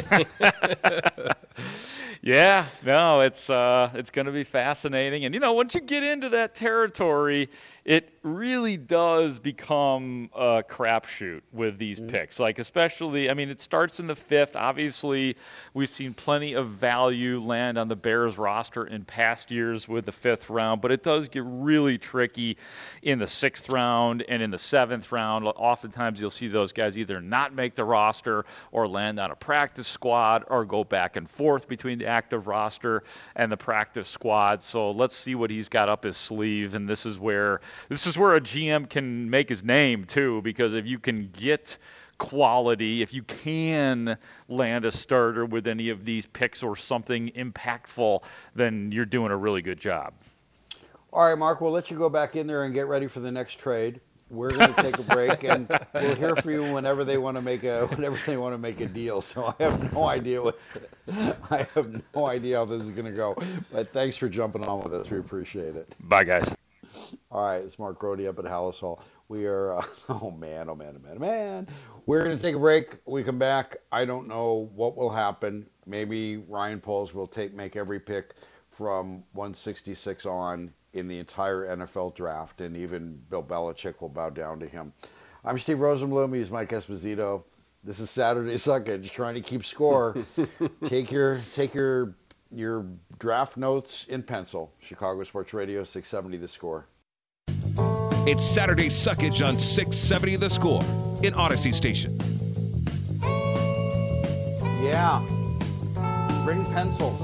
yeah, 2.22 2.66
no, 2.86 3.20
it's 3.20 3.50
uh, 3.50 3.90
it's 3.94 4.12
going 4.12 4.28
to 4.28 4.32
be 4.32 4.46
fascinating, 4.46 5.26
and 5.26 5.34
you 5.34 5.42
know, 5.42 5.52
once 5.54 5.76
you 5.76 5.82
get 5.82 6.04
into 6.04 6.30
that 6.30 6.56
territory, 6.56 7.50
it 7.84 8.10
really 8.22 8.78
does 8.78 9.40
become 9.40 10.30
a 10.36 10.64
crapshoot 10.68 11.42
with 11.52 11.80
these 11.80 12.00
mm-hmm. 12.00 12.10
picks. 12.10 12.40
Like, 12.40 12.60
especially, 12.60 13.30
I 13.30 13.34
mean, 13.34 13.50
it 13.50 13.60
starts 13.60 14.00
in 14.00 14.06
the 14.06 14.16
fifth. 14.16 14.56
Obviously, 14.56 15.36
we've 15.74 15.90
seen 15.90 16.14
plenty 16.14 16.54
of 16.54 16.70
value 16.70 17.42
land 17.42 17.80
on 17.80 17.88
the 17.88 17.96
Bears 17.96 18.38
roster 18.38 18.86
in 18.86 19.04
past 19.04 19.50
years 19.50 19.88
with 19.88 20.06
the 20.06 20.12
fifth 20.12 20.50
round, 20.52 20.82
but 20.82 20.92
it 20.92 21.02
does 21.02 21.30
get 21.30 21.44
really 21.46 21.98
tricky 21.98 22.58
in 23.02 23.18
the 23.18 23.26
sixth 23.26 23.70
round 23.70 24.24
and 24.30 24.44
in 24.44 24.52
the 24.52 24.60
seventh 24.60 25.12
round. 25.12 25.46
Oftentimes, 25.48 26.22
you'll 26.22 26.30
see 26.30 26.48
those 26.48 26.74
guys 26.74 27.00
either 27.00 27.20
not 27.20 27.56
make 27.56 27.74
the 27.74 27.84
roster 27.84 28.46
or 28.72 28.88
land 28.88 29.20
on 29.20 29.32
a 29.32 29.36
practice 29.36 29.88
squad 29.88 30.44
or 30.50 30.66
go 30.66 30.84
back 30.84 31.16
and 31.16 31.28
forth 31.28 31.68
between 31.68 31.98
the 31.98 32.06
active 32.06 32.46
roster 32.46 33.04
and 33.36 33.52
the 33.52 33.58
practice 33.58 34.08
squad. 34.08 34.62
So 34.62 34.92
let's 34.92 35.16
see 35.16 35.34
what 35.34 35.50
he's 35.50 35.70
got 35.70 35.90
up 35.90 36.04
his 36.04 36.18
sleeve. 36.18 36.76
And 36.76 36.88
this 36.88 37.08
is 37.08 37.18
where 37.18 37.62
this 37.90 38.08
is 38.08 38.18
where 38.18 38.36
a 38.36 38.42
GM 38.42 38.90
can 38.90 39.30
make 39.30 39.50
his 39.50 39.64
name 39.64 40.06
too, 40.06 40.42
because 40.42 40.74
if 40.74 40.86
you 40.86 41.00
can 41.00 41.30
get 41.30 41.78
quality, 42.18 43.02
if 43.02 43.14
you 43.14 43.24
can 43.24 44.18
land 44.48 44.86
a 44.86 44.92
starter 44.92 45.46
with 45.46 45.66
any 45.68 45.90
of 45.90 46.06
these 46.06 46.26
picks 46.28 46.62
or 46.62 46.76
something 46.76 47.30
impactful, 47.32 48.24
then 48.54 48.92
you're 48.92 49.06
doing 49.06 49.32
a 49.32 49.38
really 49.38 49.62
good 49.62 49.80
job. 49.80 50.14
All 51.12 51.26
right, 51.26 51.38
Mark, 51.38 51.62
we'll 51.62 51.72
let 51.72 51.92
you 51.92 51.98
go 51.98 52.10
back 52.10 52.36
in 52.36 52.48
there 52.48 52.64
and 52.64 52.74
get 52.74 52.88
ready 52.88 53.08
for 53.08 53.20
the 53.20 53.32
next 53.32 53.56
trade. 53.56 54.00
We're 54.30 54.50
going 54.50 54.74
to 54.74 54.82
take 54.82 54.98
a 54.98 55.04
break, 55.04 55.44
and 55.44 55.68
we'll 55.94 56.16
hear 56.16 56.38
from 56.38 56.52
you 56.52 56.74
whenever 56.74 57.04
they 57.04 57.18
want 57.18 57.36
to 57.36 57.42
make 57.42 57.66
a 57.66 57.88
whenever 57.88 58.18
they 58.26 58.38
want 58.38 58.54
to 58.54 58.58
make 58.58 58.80
a 58.80 58.86
deal. 58.86 59.22
So 59.22 59.54
I 59.60 59.64
have 59.64 59.94
no 59.94 60.06
idea 60.06 60.42
what's 60.42 60.70
I 61.50 61.68
have 61.76 62.02
no 62.16 62.28
idea 62.28 62.58
how 62.58 62.66
this 62.66 62.84
is 62.84 62.92
going 62.92 63.08
to 63.08 63.12
go. 63.12 63.36
But 63.74 63.92
thanks 63.92 64.16
for 64.16 64.30
jumping 64.30 64.64
on 64.64 64.84
with 64.84 64.94
us. 64.94 65.10
We 65.10 65.20
appreciate 65.20 65.76
it. 65.76 65.94
Bye, 66.00 66.24
guys. 66.24 66.54
All 67.32 67.44
right, 67.44 67.64
it's 67.64 67.80
Mark 67.80 68.00
Grote 68.00 68.26
up 68.26 68.40
at 68.40 68.46
Halas 68.46 68.80
Hall. 68.80 69.02
We 69.28 69.46
are, 69.46 69.78
uh, 69.78 69.86
oh 70.10 70.32
man, 70.32 70.70
oh 70.70 70.76
man, 70.76 70.96
oh 70.98 71.08
man, 71.08 71.14
oh 71.16 71.20
man. 71.20 71.68
We're 72.06 72.24
going 72.24 72.36
to 72.36 72.42
take 72.42 72.56
a 72.56 72.60
break. 72.60 72.98
We 73.06 73.24
come 73.24 73.40
back. 73.40 73.78
I 73.92 74.06
don't 74.06 74.28
know 74.28 74.70
what 74.76 74.98
will 74.98 75.10
happen. 75.10 75.66
Maybe 75.86 76.38
Ryan 76.38 76.80
Poles 76.80 77.14
will 77.14 77.28
take 77.28 77.54
make 77.54 77.76
every 77.76 78.00
pick 78.00 78.36
from 78.70 79.24
166 79.34 80.26
on 80.26 80.74
in 80.94 81.08
the 81.08 81.20
entire 81.20 81.76
NFL 81.76 82.16
draft, 82.16 82.62
and 82.62 82.76
even 82.76 83.22
Bill 83.30 83.44
Belichick 83.44 84.02
will 84.02 84.10
bow 84.10 84.30
down 84.30 84.60
to 84.60 84.68
him. 84.68 84.92
I'm 85.44 85.58
Steve 85.58 85.78
Rosenbloom. 85.78 86.36
He's 86.36 86.52
Mike 86.52 86.70
Esposito. 86.70 87.44
This 87.84 88.00
is 88.00 88.10
Saturday 88.10 88.56
Suckage, 88.56 89.10
trying 89.10 89.36
to 89.36 89.42
keep 89.42 89.66
score. 89.66 90.16
take 90.86 91.12
your 91.12 91.40
take 91.56 91.74
your 91.74 92.16
your 92.54 92.86
draft 93.20 93.58
notes 93.58 94.06
in 94.10 94.24
pencil. 94.24 94.72
Chicago 94.80 95.24
Sports 95.24 95.54
Radio 95.54 95.84
670 95.84 96.38
The 96.38 96.48
Score. 96.48 96.86
It's 98.28 98.46
Saturday 98.46 98.88
Suckage 98.88 99.46
on 99.46 99.58
670 99.58 100.36
The 100.36 100.50
Score 100.50 100.82
in 101.24 101.34
Audacy 101.34 101.74
Station. 101.74 102.18
Yeah. 104.84 105.26
Bring 106.46 106.66
pencils. 106.66 107.20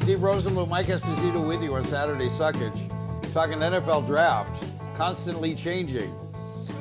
Steve 0.00 0.18
Rosenbloom, 0.18 0.68
Mike 0.68 0.86
Esposito 0.86 1.46
with 1.46 1.62
you 1.62 1.74
on 1.74 1.84
Saturday 1.84 2.28
Suckage. 2.28 3.32
Talking 3.32 3.58
NFL 3.58 4.06
draft, 4.06 4.64
constantly 4.96 5.54
changing. 5.54 6.12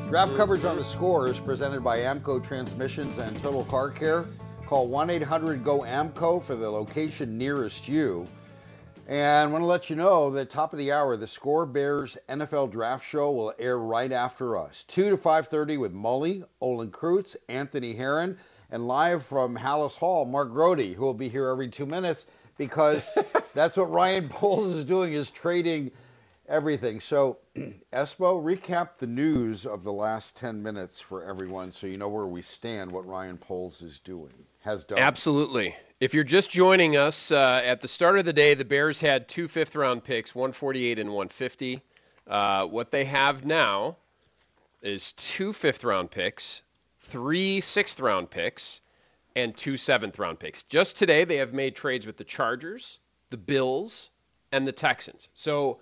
Draft 0.10 0.36
coverage 0.36 0.64
on 0.66 0.76
the 0.76 0.84
score 0.84 1.30
is 1.30 1.40
presented 1.40 1.84
by 1.84 1.98
AAMCO 2.00 2.44
Transmissions 2.44 3.18
and 3.18 3.36
Total 3.42 3.64
Car 3.66 3.90
Care. 3.90 4.26
Call 4.74 4.88
1 4.88 5.12
800 5.12 5.64
GO 5.64 5.82
AAMCO 5.82 6.42
for 6.42 6.56
the 6.56 6.68
location 6.68 7.38
nearest 7.38 7.88
you. 7.88 8.26
And 9.08 9.22
I 9.22 9.46
want 9.46 9.62
to 9.62 9.68
let 9.68 9.92
you 9.92 9.96
know 9.96 10.32
that 10.32 10.50
top 10.50 10.74
of 10.74 10.80
the 10.80 10.92
hour, 10.92 11.16
the 11.16 11.28
Score 11.28 11.68
Bears 11.68 12.18
NFL 12.28 12.72
Draft 12.72 13.06
Show 13.06 13.32
will 13.34 13.54
air 13.60 13.78
right 13.78 14.12
after 14.12 14.58
us, 14.58 14.84
2 14.88 15.12
to 15.12 15.18
5:30 15.18 15.78
with 15.78 15.94
Mully, 15.94 16.44
Olin 16.60 16.90
Kreutz, 16.90 17.36
Anthony 17.50 17.94
Herron, 17.94 18.36
and 18.72 18.88
live 18.88 19.24
from 19.24 19.56
Halas 19.56 19.96
Hall, 19.96 20.26
Mark 20.26 20.52
Grote, 20.52 20.96
who 20.96 21.06
will 21.06 21.14
be 21.14 21.30
here 21.30 21.50
every 21.50 21.70
two 21.70 21.86
minutes 21.86 22.26
because 22.58 23.16
that's 23.54 23.78
what 23.78 23.92
Ryan 23.92 24.28
Poles 24.28 24.74
is 24.74 24.86
doing 24.86 25.14
is 25.14 25.30
trading 25.30 25.92
everything. 26.48 27.00
So, 27.00 27.38
Espo, 27.94 28.44
recap 28.44 28.98
the 28.98 29.06
news 29.06 29.68
of 29.68 29.84
the 29.84 29.94
last 29.94 30.36
10 30.38 30.64
minutes 30.64 31.00
for 31.00 31.24
everyone 31.24 31.72
so 31.72 31.86
you 31.86 31.98
know 31.98 32.10
where 32.10 32.26
we 32.26 32.42
stand, 32.42 32.92
what 32.92 33.06
Ryan 33.06 33.38
Poles 33.38 33.84
is 33.84 34.00
doing, 34.00 34.34
has 34.64 34.86
done. 34.86 35.00
Absolutely. 35.00 35.76
If 36.00 36.14
you're 36.14 36.24
just 36.24 36.50
joining 36.50 36.98
us, 36.98 37.32
uh, 37.32 37.62
at 37.64 37.82
the 37.82 37.88
start 37.88 38.20
of 38.20 38.26
the 38.26 38.34
day, 38.34 38.56
the 38.56 38.66
Bears 38.66 39.00
had 39.00 39.28
two 39.28 39.48
fifth 39.48 39.76
round 39.76 40.04
picks, 40.04 40.34
148 40.36 41.00
and 41.00 41.10
150. 41.10 41.82
Uh, 42.28 42.66
what 42.66 42.92
they 42.92 43.06
have 43.06 43.46
now 43.46 43.98
is 44.82 45.14
two 45.14 45.54
fifth 45.54 45.84
round 45.84 46.12
picks, 46.12 46.64
three 47.02 47.60
sixth 47.60 48.00
round 48.00 48.30
picks, 48.30 48.82
and 49.36 49.56
two 49.56 49.78
seventh 49.78 50.20
round 50.20 50.40
picks. 50.40 50.64
Just 50.64 50.98
today, 50.98 51.24
they 51.24 51.38
have 51.38 51.54
made 51.54 51.76
trades 51.76 52.06
with 52.06 52.18
the 52.18 52.24
Chargers, 52.24 53.00
the 53.30 53.38
Bills, 53.38 54.10
and 54.52 54.68
the 54.68 54.72
Texans. 54.72 55.30
So, 55.34 55.80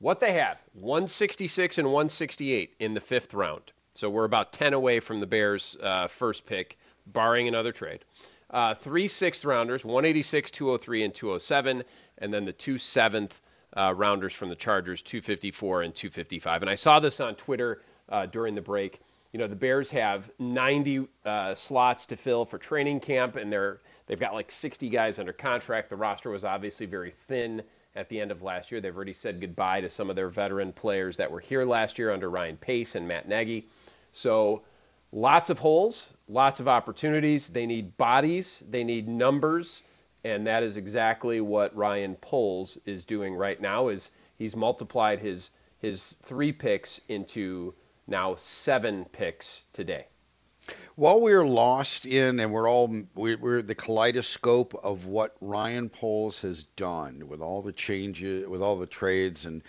what 0.00 0.20
they 0.20 0.32
have 0.34 0.58
166 0.74 1.78
and 1.78 1.88
168 1.88 2.74
in 2.78 2.94
the 2.94 3.00
fifth 3.00 3.34
round. 3.34 3.72
So, 3.94 4.08
we're 4.08 4.24
about 4.24 4.52
10 4.52 4.74
away 4.74 5.00
from 5.00 5.20
the 5.20 5.26
Bears' 5.26 5.76
uh, 5.82 6.08
first 6.08 6.46
pick, 6.46 6.78
barring 7.12 7.48
another 7.48 7.72
trade 7.72 8.04
uh, 8.50 8.74
three 8.74 9.08
sixth 9.08 9.44
rounders, 9.44 9.84
186, 9.84 10.50
203, 10.50 11.04
and 11.04 11.14
207, 11.14 11.84
and 12.18 12.32
then 12.32 12.44
the 12.44 12.52
two 12.52 12.78
seventh 12.78 13.40
uh, 13.76 13.92
rounders 13.94 14.32
from 14.32 14.48
the 14.48 14.56
Chargers, 14.56 15.02
254 15.02 15.82
and 15.82 15.94
255. 15.94 16.62
And 16.62 16.70
I 16.70 16.74
saw 16.74 16.98
this 17.00 17.20
on 17.20 17.34
Twitter 17.34 17.82
uh, 18.08 18.26
during 18.26 18.54
the 18.54 18.62
break. 18.62 19.00
You 19.32 19.38
know, 19.38 19.46
the 19.46 19.56
Bears 19.56 19.90
have 19.90 20.30
90 20.38 21.06
uh, 21.26 21.54
slots 21.54 22.06
to 22.06 22.16
fill 22.16 22.46
for 22.46 22.56
training 22.56 23.00
camp, 23.00 23.36
and 23.36 23.52
they're 23.52 23.80
they've 24.06 24.18
got 24.18 24.32
like 24.32 24.50
60 24.50 24.88
guys 24.88 25.18
under 25.18 25.34
contract. 25.34 25.90
The 25.90 25.96
roster 25.96 26.30
was 26.30 26.46
obviously 26.46 26.86
very 26.86 27.10
thin 27.10 27.62
at 27.94 28.08
the 28.08 28.18
end 28.18 28.30
of 28.30 28.42
last 28.42 28.72
year. 28.72 28.80
They've 28.80 28.96
already 28.96 29.12
said 29.12 29.40
goodbye 29.40 29.82
to 29.82 29.90
some 29.90 30.08
of 30.08 30.16
their 30.16 30.30
veteran 30.30 30.72
players 30.72 31.18
that 31.18 31.30
were 31.30 31.40
here 31.40 31.64
last 31.64 31.98
year 31.98 32.10
under 32.10 32.30
Ryan 32.30 32.56
Pace 32.56 32.94
and 32.94 33.06
Matt 33.06 33.28
Nagy. 33.28 33.68
So 34.12 34.62
lots 35.12 35.50
of 35.50 35.58
holes, 35.58 36.10
lots 36.28 36.60
of 36.60 36.68
opportunities. 36.68 37.48
They 37.48 37.66
need 37.66 37.96
bodies, 37.96 38.62
they 38.68 38.84
need 38.84 39.08
numbers, 39.08 39.82
and 40.24 40.46
that 40.46 40.62
is 40.62 40.76
exactly 40.76 41.40
what 41.40 41.74
Ryan 41.74 42.14
Poles 42.16 42.78
is 42.84 43.04
doing 43.04 43.34
right 43.34 43.60
now. 43.60 43.88
Is 43.88 44.10
he's 44.36 44.54
multiplied 44.54 45.20
his 45.20 45.50
his 45.78 46.16
three 46.22 46.52
picks 46.52 47.00
into 47.08 47.74
now 48.06 48.34
seven 48.36 49.04
picks 49.06 49.64
today. 49.72 50.06
While 50.96 51.22
we're 51.22 51.46
lost 51.46 52.04
in, 52.04 52.40
and 52.40 52.52
we're 52.52 52.68
all 52.68 52.94
we're, 53.14 53.62
the 53.62 53.74
kaleidoscope 53.74 54.74
of 54.82 55.06
what 55.06 55.36
Ryan 55.40 55.88
Poles 55.88 56.42
has 56.42 56.64
done 56.64 57.26
with 57.26 57.40
all 57.40 57.62
the 57.62 57.72
changes, 57.72 58.46
with 58.46 58.60
all 58.60 58.76
the 58.76 58.86
trades, 58.86 59.46
and 59.46 59.62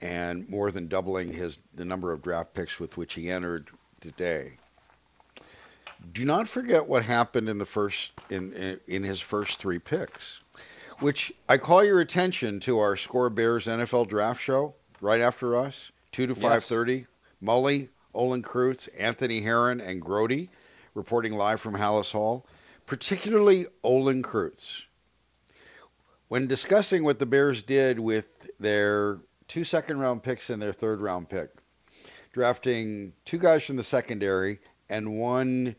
and 0.00 0.48
more 0.48 0.70
than 0.70 0.86
doubling 0.86 1.32
his 1.32 1.58
the 1.74 1.84
number 1.84 2.12
of 2.12 2.22
draft 2.22 2.54
picks 2.54 2.78
with 2.78 2.96
which 2.96 3.14
he 3.14 3.30
entered 3.30 3.68
today 4.00 4.58
do 6.12 6.24
not 6.24 6.48
forget 6.48 6.86
what 6.86 7.04
happened 7.04 7.48
in 7.48 7.58
the 7.58 7.66
first 7.66 8.12
in 8.30 8.52
in, 8.52 8.80
in 8.86 9.02
his 9.02 9.20
first 9.20 9.58
three 9.58 9.78
picks, 9.78 10.40
which 11.00 11.32
I 11.48 11.58
call 11.58 11.84
your 11.84 12.00
attention 12.00 12.60
to 12.60 12.78
our 12.78 12.96
Score 12.96 13.30
Bears 13.30 13.66
NFL 13.66 14.08
Draft 14.08 14.40
Show 14.42 14.74
right 15.00 15.20
after 15.20 15.56
us, 15.56 15.90
two 16.12 16.26
to 16.26 16.34
five 16.34 16.64
thirty. 16.64 16.94
Yes. 16.94 17.06
Mully, 17.42 17.88
Olin 18.14 18.42
Kreutz, 18.42 18.88
Anthony 18.98 19.40
Herron, 19.40 19.80
and 19.80 20.00
Grote, 20.00 20.48
reporting 20.94 21.34
live 21.34 21.60
from 21.60 21.74
Halas 21.74 22.10
Hall. 22.10 22.46
Particularly 22.86 23.66
Olin 23.82 24.22
Kreutz. 24.22 24.82
When 26.28 26.46
discussing 26.46 27.04
what 27.04 27.18
the 27.18 27.26
Bears 27.26 27.62
did 27.62 27.98
with 27.98 28.26
their 28.60 29.18
two 29.48 29.64
second 29.64 30.00
round 30.00 30.22
picks 30.22 30.50
and 30.50 30.60
their 30.60 30.72
third 30.72 31.00
round 31.00 31.28
pick, 31.28 31.50
drafting 32.32 33.12
two 33.24 33.38
guys 33.38 33.64
from 33.64 33.76
the 33.76 33.82
secondary 33.82 34.60
and 34.88 35.18
one 35.18 35.74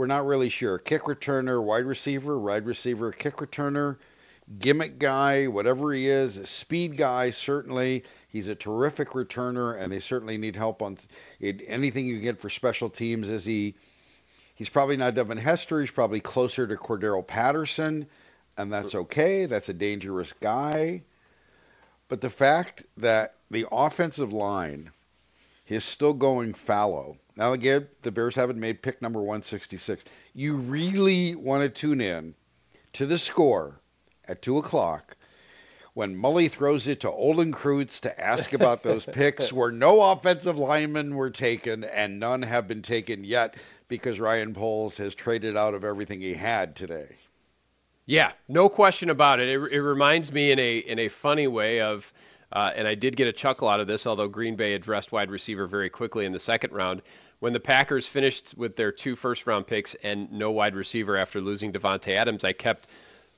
we're 0.00 0.06
not 0.06 0.24
really 0.24 0.48
sure. 0.48 0.78
Kick 0.78 1.02
returner, 1.02 1.62
wide 1.62 1.84
receiver, 1.84 2.38
wide 2.38 2.64
receiver, 2.64 3.12
kick 3.12 3.36
returner, 3.36 3.98
gimmick 4.58 4.98
guy, 4.98 5.46
whatever 5.46 5.92
he 5.92 6.08
is, 6.08 6.48
speed 6.48 6.96
guy, 6.96 7.28
certainly. 7.28 8.04
He's 8.28 8.48
a 8.48 8.54
terrific 8.54 9.10
returner, 9.10 9.78
and 9.78 9.92
they 9.92 10.00
certainly 10.00 10.38
need 10.38 10.56
help 10.56 10.80
on 10.80 10.96
it, 11.38 11.60
anything 11.66 12.06
you 12.06 12.18
get 12.18 12.38
for 12.38 12.48
special 12.48 12.88
teams. 12.88 13.28
Is 13.28 13.44
he? 13.44 13.74
He's 14.54 14.70
probably 14.70 14.96
not 14.96 15.16
Devin 15.16 15.36
Hester. 15.36 15.80
He's 15.80 15.90
probably 15.90 16.20
closer 16.20 16.66
to 16.66 16.76
Cordarrelle 16.76 17.26
Patterson, 17.26 18.06
and 18.56 18.72
that's 18.72 18.94
okay. 18.94 19.44
That's 19.44 19.68
a 19.68 19.74
dangerous 19.74 20.32
guy. 20.32 21.02
But 22.08 22.22
the 22.22 22.30
fact 22.30 22.86
that 22.96 23.34
the 23.50 23.66
offensive 23.70 24.32
line 24.32 24.92
is 25.70 25.84
still 25.84 26.14
going 26.14 26.54
fallow 26.54 27.16
now, 27.40 27.54
again, 27.54 27.88
the 28.02 28.10
Bears 28.10 28.36
haven't 28.36 28.60
made 28.60 28.82
pick 28.82 29.00
number 29.00 29.20
166. 29.20 30.04
You 30.34 30.56
really 30.56 31.34
want 31.34 31.62
to 31.62 31.70
tune 31.70 32.02
in 32.02 32.34
to 32.92 33.06
the 33.06 33.16
score 33.16 33.80
at 34.28 34.42
2 34.42 34.58
o'clock 34.58 35.16
when 35.94 36.14
Mully 36.14 36.50
throws 36.50 36.86
it 36.86 37.00
to 37.00 37.10
Olin 37.10 37.50
Kreutz 37.50 38.00
to 38.02 38.20
ask 38.20 38.52
about 38.52 38.82
those 38.82 39.06
picks 39.12 39.54
where 39.54 39.72
no 39.72 40.12
offensive 40.12 40.58
linemen 40.58 41.14
were 41.14 41.30
taken 41.30 41.84
and 41.84 42.20
none 42.20 42.42
have 42.42 42.68
been 42.68 42.82
taken 42.82 43.24
yet 43.24 43.56
because 43.88 44.20
Ryan 44.20 44.52
Poles 44.52 44.98
has 44.98 45.14
traded 45.14 45.56
out 45.56 45.72
of 45.72 45.82
everything 45.82 46.20
he 46.20 46.34
had 46.34 46.76
today. 46.76 47.16
Yeah, 48.04 48.32
no 48.48 48.68
question 48.68 49.08
about 49.08 49.40
it. 49.40 49.48
It, 49.48 49.72
it 49.72 49.82
reminds 49.82 50.30
me 50.30 50.50
in 50.50 50.58
a 50.58 50.78
in 50.78 50.98
a 50.98 51.08
funny 51.08 51.46
way 51.46 51.80
of 51.80 52.12
uh, 52.52 52.70
and 52.74 52.86
I 52.86 52.94
did 52.94 53.16
get 53.16 53.28
a 53.28 53.32
chuckle 53.32 53.68
out 53.68 53.80
of 53.80 53.86
this, 53.86 54.06
although 54.06 54.28
Green 54.28 54.56
Bay 54.56 54.74
addressed 54.74 55.12
wide 55.12 55.30
receiver 55.30 55.66
very 55.66 55.90
quickly 55.90 56.24
in 56.26 56.32
the 56.32 56.40
second 56.40 56.72
round 56.72 57.02
when 57.40 57.52
the 57.52 57.60
Packers 57.60 58.06
finished 58.06 58.54
with 58.56 58.76
their 58.76 58.92
two 58.92 59.16
first 59.16 59.46
round 59.46 59.66
picks 59.66 59.94
and 60.02 60.30
no 60.30 60.50
wide 60.50 60.74
receiver 60.74 61.16
after 61.16 61.40
losing 61.40 61.72
Davante 61.72 62.14
Adams, 62.14 62.44
I 62.44 62.52
kept 62.52 62.88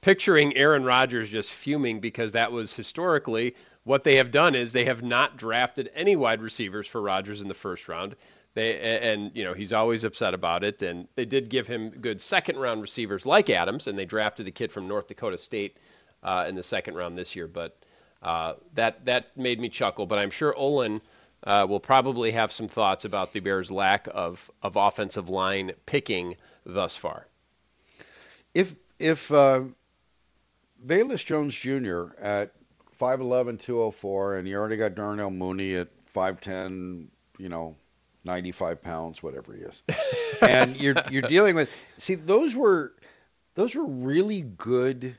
picturing 0.00 0.56
Aaron 0.56 0.84
Rodgers 0.84 1.28
just 1.28 1.52
fuming 1.52 2.00
because 2.00 2.32
that 2.32 2.50
was 2.50 2.74
historically 2.74 3.54
what 3.84 4.04
they 4.04 4.16
have 4.16 4.30
done 4.30 4.54
is 4.54 4.72
they 4.72 4.84
have 4.84 5.02
not 5.02 5.36
drafted 5.36 5.90
any 5.94 6.14
wide 6.16 6.40
receivers 6.40 6.86
for 6.86 7.00
Rodgers 7.00 7.42
in 7.42 7.48
the 7.48 7.54
first 7.54 7.88
round. 7.88 8.14
They 8.54 8.78
and 8.78 9.30
you 9.34 9.44
know 9.44 9.54
he's 9.54 9.72
always 9.72 10.04
upset 10.04 10.34
about 10.34 10.62
it. 10.62 10.82
And 10.82 11.08
they 11.14 11.24
did 11.24 11.48
give 11.48 11.66
him 11.66 11.90
good 11.90 12.20
second 12.20 12.58
round 12.58 12.82
receivers 12.82 13.26
like 13.26 13.50
Adams, 13.50 13.88
and 13.88 13.98
they 13.98 14.04
drafted 14.04 14.46
the 14.46 14.50
kid 14.50 14.70
from 14.70 14.86
North 14.86 15.08
Dakota 15.08 15.38
State 15.38 15.78
uh, 16.22 16.44
in 16.48 16.54
the 16.54 16.62
second 16.62 16.94
round 16.94 17.16
this 17.16 17.34
year. 17.34 17.48
But 17.48 17.76
uh, 18.22 18.54
that 18.74 19.04
that 19.04 19.36
made 19.36 19.60
me 19.60 19.68
chuckle. 19.68 20.06
But 20.06 20.18
I'm 20.18 20.30
sure 20.30 20.54
Olin 20.56 21.00
uh, 21.44 21.66
will 21.68 21.80
probably 21.80 22.30
have 22.32 22.52
some 22.52 22.68
thoughts 22.68 23.04
about 23.04 23.32
the 23.32 23.40
Bears' 23.40 23.70
lack 23.70 24.08
of, 24.12 24.50
of 24.62 24.76
offensive 24.76 25.28
line 25.28 25.72
picking 25.86 26.36
thus 26.64 26.96
far. 26.96 27.26
If 28.54 28.74
if 28.98 29.30
uh, 29.32 29.62
Velus 30.86 31.24
Jones 31.24 31.54
Jr. 31.54 32.14
at 32.20 32.52
5'11", 33.00 33.58
204, 33.58 34.36
and 34.36 34.46
you 34.46 34.56
already 34.56 34.76
got 34.76 34.94
Darnell 34.94 35.30
Mooney 35.30 35.74
at 35.74 35.88
5'10", 36.14 37.06
you 37.38 37.48
know, 37.48 37.74
95 38.24 38.80
pounds, 38.80 39.22
whatever 39.22 39.52
he 39.52 39.62
is, 39.62 39.82
and 40.42 40.80
you're 40.80 40.94
you're 41.10 41.22
dealing 41.22 41.56
with 41.56 41.68
see 41.98 42.14
those 42.14 42.54
were 42.54 42.94
those 43.54 43.74
were 43.74 43.86
really 43.86 44.42
good 44.42 45.16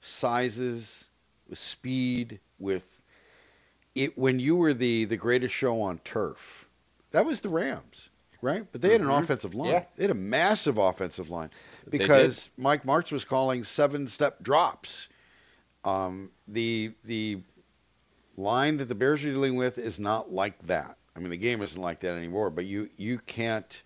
sizes 0.00 1.07
with 1.48 1.58
speed 1.58 2.40
with 2.58 2.86
it 3.94 4.16
when 4.16 4.38
you 4.38 4.56
were 4.56 4.74
the 4.74 5.06
the 5.06 5.16
greatest 5.16 5.54
show 5.54 5.82
on 5.82 5.98
turf, 5.98 6.68
that 7.10 7.24
was 7.24 7.40
the 7.40 7.48
Rams, 7.48 8.10
right? 8.40 8.64
But 8.70 8.80
they 8.80 8.92
had 8.92 9.00
an 9.00 9.08
mm-hmm. 9.08 9.22
offensive 9.22 9.54
line. 9.54 9.70
Yeah. 9.70 9.84
They 9.96 10.04
had 10.04 10.10
a 10.10 10.14
massive 10.14 10.78
offensive 10.78 11.30
line 11.30 11.50
because 11.88 12.50
Mike 12.56 12.84
Martz 12.84 13.12
was 13.12 13.24
calling 13.24 13.64
seven 13.64 14.06
step 14.06 14.42
drops. 14.42 15.08
Um, 15.84 16.30
the 16.46 16.92
the 17.04 17.40
line 18.36 18.76
that 18.78 18.88
the 18.88 18.94
Bears 18.94 19.24
are 19.24 19.30
dealing 19.30 19.56
with 19.56 19.78
is 19.78 19.98
not 19.98 20.32
like 20.32 20.58
that. 20.66 20.96
I 21.16 21.20
mean, 21.20 21.30
the 21.30 21.36
game 21.36 21.62
isn't 21.62 21.80
like 21.80 22.00
that 22.00 22.16
anymore. 22.16 22.50
But 22.50 22.66
you 22.66 22.90
you 22.96 23.18
can't 23.18 23.82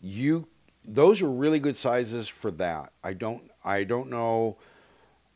you 0.00 0.46
those 0.84 1.22
are 1.22 1.30
really 1.30 1.60
good 1.60 1.76
sizes 1.76 2.28
for 2.28 2.50
that. 2.52 2.92
I 3.02 3.14
don't 3.14 3.50
I 3.64 3.84
don't 3.84 4.10
know. 4.10 4.58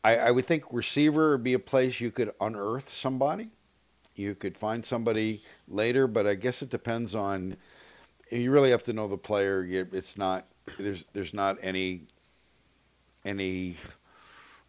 I, 0.05 0.17
I 0.17 0.31
would 0.31 0.45
think 0.45 0.65
receiver 0.71 1.31
would 1.31 1.43
be 1.43 1.53
a 1.53 1.59
place 1.59 1.99
you 1.99 2.11
could 2.11 2.31
unearth 2.39 2.89
somebody. 2.89 3.49
You 4.15 4.35
could 4.35 4.55
find 4.55 4.85
somebody 4.85 5.41
later, 5.67 6.05
but 6.05 6.27
I 6.27 6.35
guess 6.35 6.61
it 6.61 6.69
depends 6.69 7.15
on. 7.15 7.57
You 8.29 8.51
really 8.51 8.69
have 8.69 8.83
to 8.83 8.93
know 8.93 9.07
the 9.07 9.17
player. 9.17 9.65
It's 9.67 10.15
not 10.15 10.47
there's 10.77 11.05
there's 11.13 11.33
not 11.33 11.57
any 11.63 12.03
any 13.25 13.75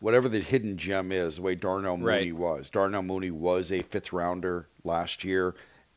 whatever 0.00 0.30
the 0.30 0.40
hidden 0.40 0.78
gem 0.78 1.12
is. 1.12 1.36
The 1.36 1.42
way 1.42 1.54
Darnell 1.54 1.98
Mooney 1.98 2.32
right. 2.32 2.34
was. 2.34 2.70
Darnell 2.70 3.02
Mooney 3.02 3.30
was 3.30 3.72
a 3.72 3.82
fifth 3.82 4.14
rounder 4.14 4.66
last 4.84 5.22
year. 5.22 5.54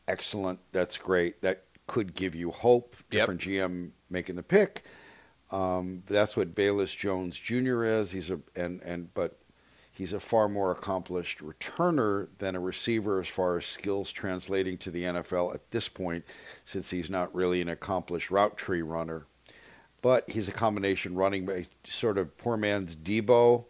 Excellent. 0.09 0.59
That's 0.73 0.97
great. 0.97 1.41
That 1.41 1.63
could 1.87 2.13
give 2.13 2.35
you 2.35 2.51
hope. 2.51 2.97
Different 3.09 3.45
yep. 3.45 3.69
GM 3.69 3.91
making 4.09 4.35
the 4.35 4.43
pick. 4.43 4.83
Um, 5.51 6.03
that's 6.07 6.37
what 6.37 6.53
Velus 6.53 6.95
Jones 6.95 7.37
Jr. 7.37 7.83
is. 7.83 8.11
He's 8.11 8.29
a 8.29 8.39
and 8.55 8.81
and 8.81 9.13
but 9.13 9.37
He's 9.99 10.13
a 10.13 10.19
far 10.21 10.47
more 10.47 10.71
accomplished 10.71 11.39
returner 11.39 12.29
than 12.37 12.55
a 12.55 12.59
receiver 12.61 13.19
as 13.19 13.27
far 13.27 13.57
as 13.57 13.65
skills 13.65 14.13
translating 14.13 14.77
to 14.77 14.91
the 14.91 15.03
NFL 15.03 15.53
at 15.53 15.71
this 15.71 15.89
point, 15.89 16.23
since 16.63 16.89
he's 16.89 17.09
not 17.09 17.35
really 17.35 17.59
an 17.59 17.67
accomplished 17.67 18.31
route 18.31 18.57
tree 18.57 18.81
runner. 18.81 19.25
But 20.01 20.29
he's 20.29 20.47
a 20.47 20.53
combination 20.53 21.15
running 21.15 21.65
sort 21.83 22.17
of 22.17 22.37
poor 22.37 22.55
man's 22.55 22.95
Deebo, 22.95 23.65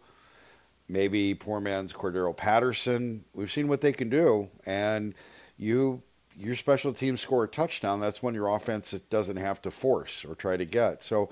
maybe 0.88 1.34
poor 1.34 1.60
man's 1.60 1.94
Cordarrelle 1.94 2.38
Patterson. 2.38 3.26
We've 3.34 3.52
seen 3.52 3.68
what 3.68 3.82
they 3.82 3.92
can 3.92 4.10
do, 4.10 4.50
and 4.68 5.16
you 5.58 6.04
your 6.38 6.56
special 6.56 6.94
teams 6.94 7.22
score 7.22 7.46
a 7.46 7.48
touchdown. 7.48 8.02
That's 8.02 8.22
when 8.22 8.36
your 8.36 8.56
offense 8.56 8.92
doesn't 9.10 9.38
have 9.38 9.64
to 9.64 9.72
force 9.72 10.24
or 10.26 10.36
try 10.36 10.56
to 10.58 10.66
get. 10.66 11.02
So 11.02 11.32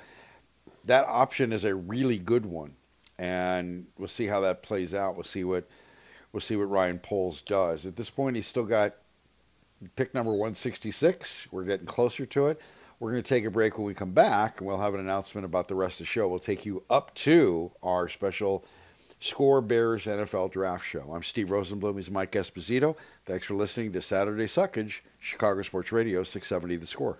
that 0.88 1.06
option 1.08 1.54
is 1.54 1.64
a 1.64 1.76
really 1.76 2.18
good 2.18 2.46
one 2.46 2.74
and 3.20 3.88
we'll 3.98 4.08
see 4.08 4.28
how 4.28 4.42
that 4.42 4.64
plays 4.64 4.94
out. 4.94 5.16
We'll 5.16 5.24
see 5.24 5.44
what 5.44 5.68
we'll 6.32 6.42
see 6.42 6.56
what 6.56 6.70
Ryan 6.70 7.00
Poles 7.00 7.42
does. 7.42 7.86
At 7.86 7.96
this 7.96 8.10
point, 8.10 8.36
he's 8.36 8.48
still 8.48 8.66
got 8.66 8.96
pick 9.96 10.14
number 10.14 10.32
166. 10.32 11.48
We're 11.52 11.66
getting 11.66 11.86
closer 11.86 12.26
to 12.28 12.48
it. 12.48 12.62
We're 13.00 13.12
going 13.12 13.24
to 13.24 13.30
take 13.30 13.46
a 13.46 13.52
break 13.52 13.78
when 13.78 13.86
we 13.86 13.94
come 13.94 14.14
back, 14.14 14.60
and 14.60 14.68
we'll 14.68 14.80
have 14.80 14.96
an 14.96 15.00
announcement 15.00 15.46
about 15.46 15.68
the 15.68 15.76
rest 15.76 16.00
of 16.02 16.08
the 16.08 16.12
show. 16.12 16.28
We'll 16.28 16.40
take 16.40 16.66
you 16.66 16.84
up 16.90 17.14
to 17.16 17.72
our 17.84 18.10
special 18.10 18.66
Score 19.20 19.62
Bears 19.62 20.06
NFL 20.06 20.52
Draft 20.52 20.86
Show. 20.86 21.12
I'm 21.14 21.24
Steve 21.24 21.48
Rosenbloom. 21.48 21.96
He's 21.96 22.10
Mike 22.10 22.32
Esposito. 22.32 22.98
Thanks 23.26 23.46
for 23.46 23.54
listening 23.54 23.94
to 23.94 24.02
Saturday 24.02 24.46
Suckage, 24.46 25.00
Chicago 25.20 25.62
Sports 25.62 25.92
Radio, 25.92 26.24
670 26.24 26.78
The 26.78 26.86
Score. 26.88 27.20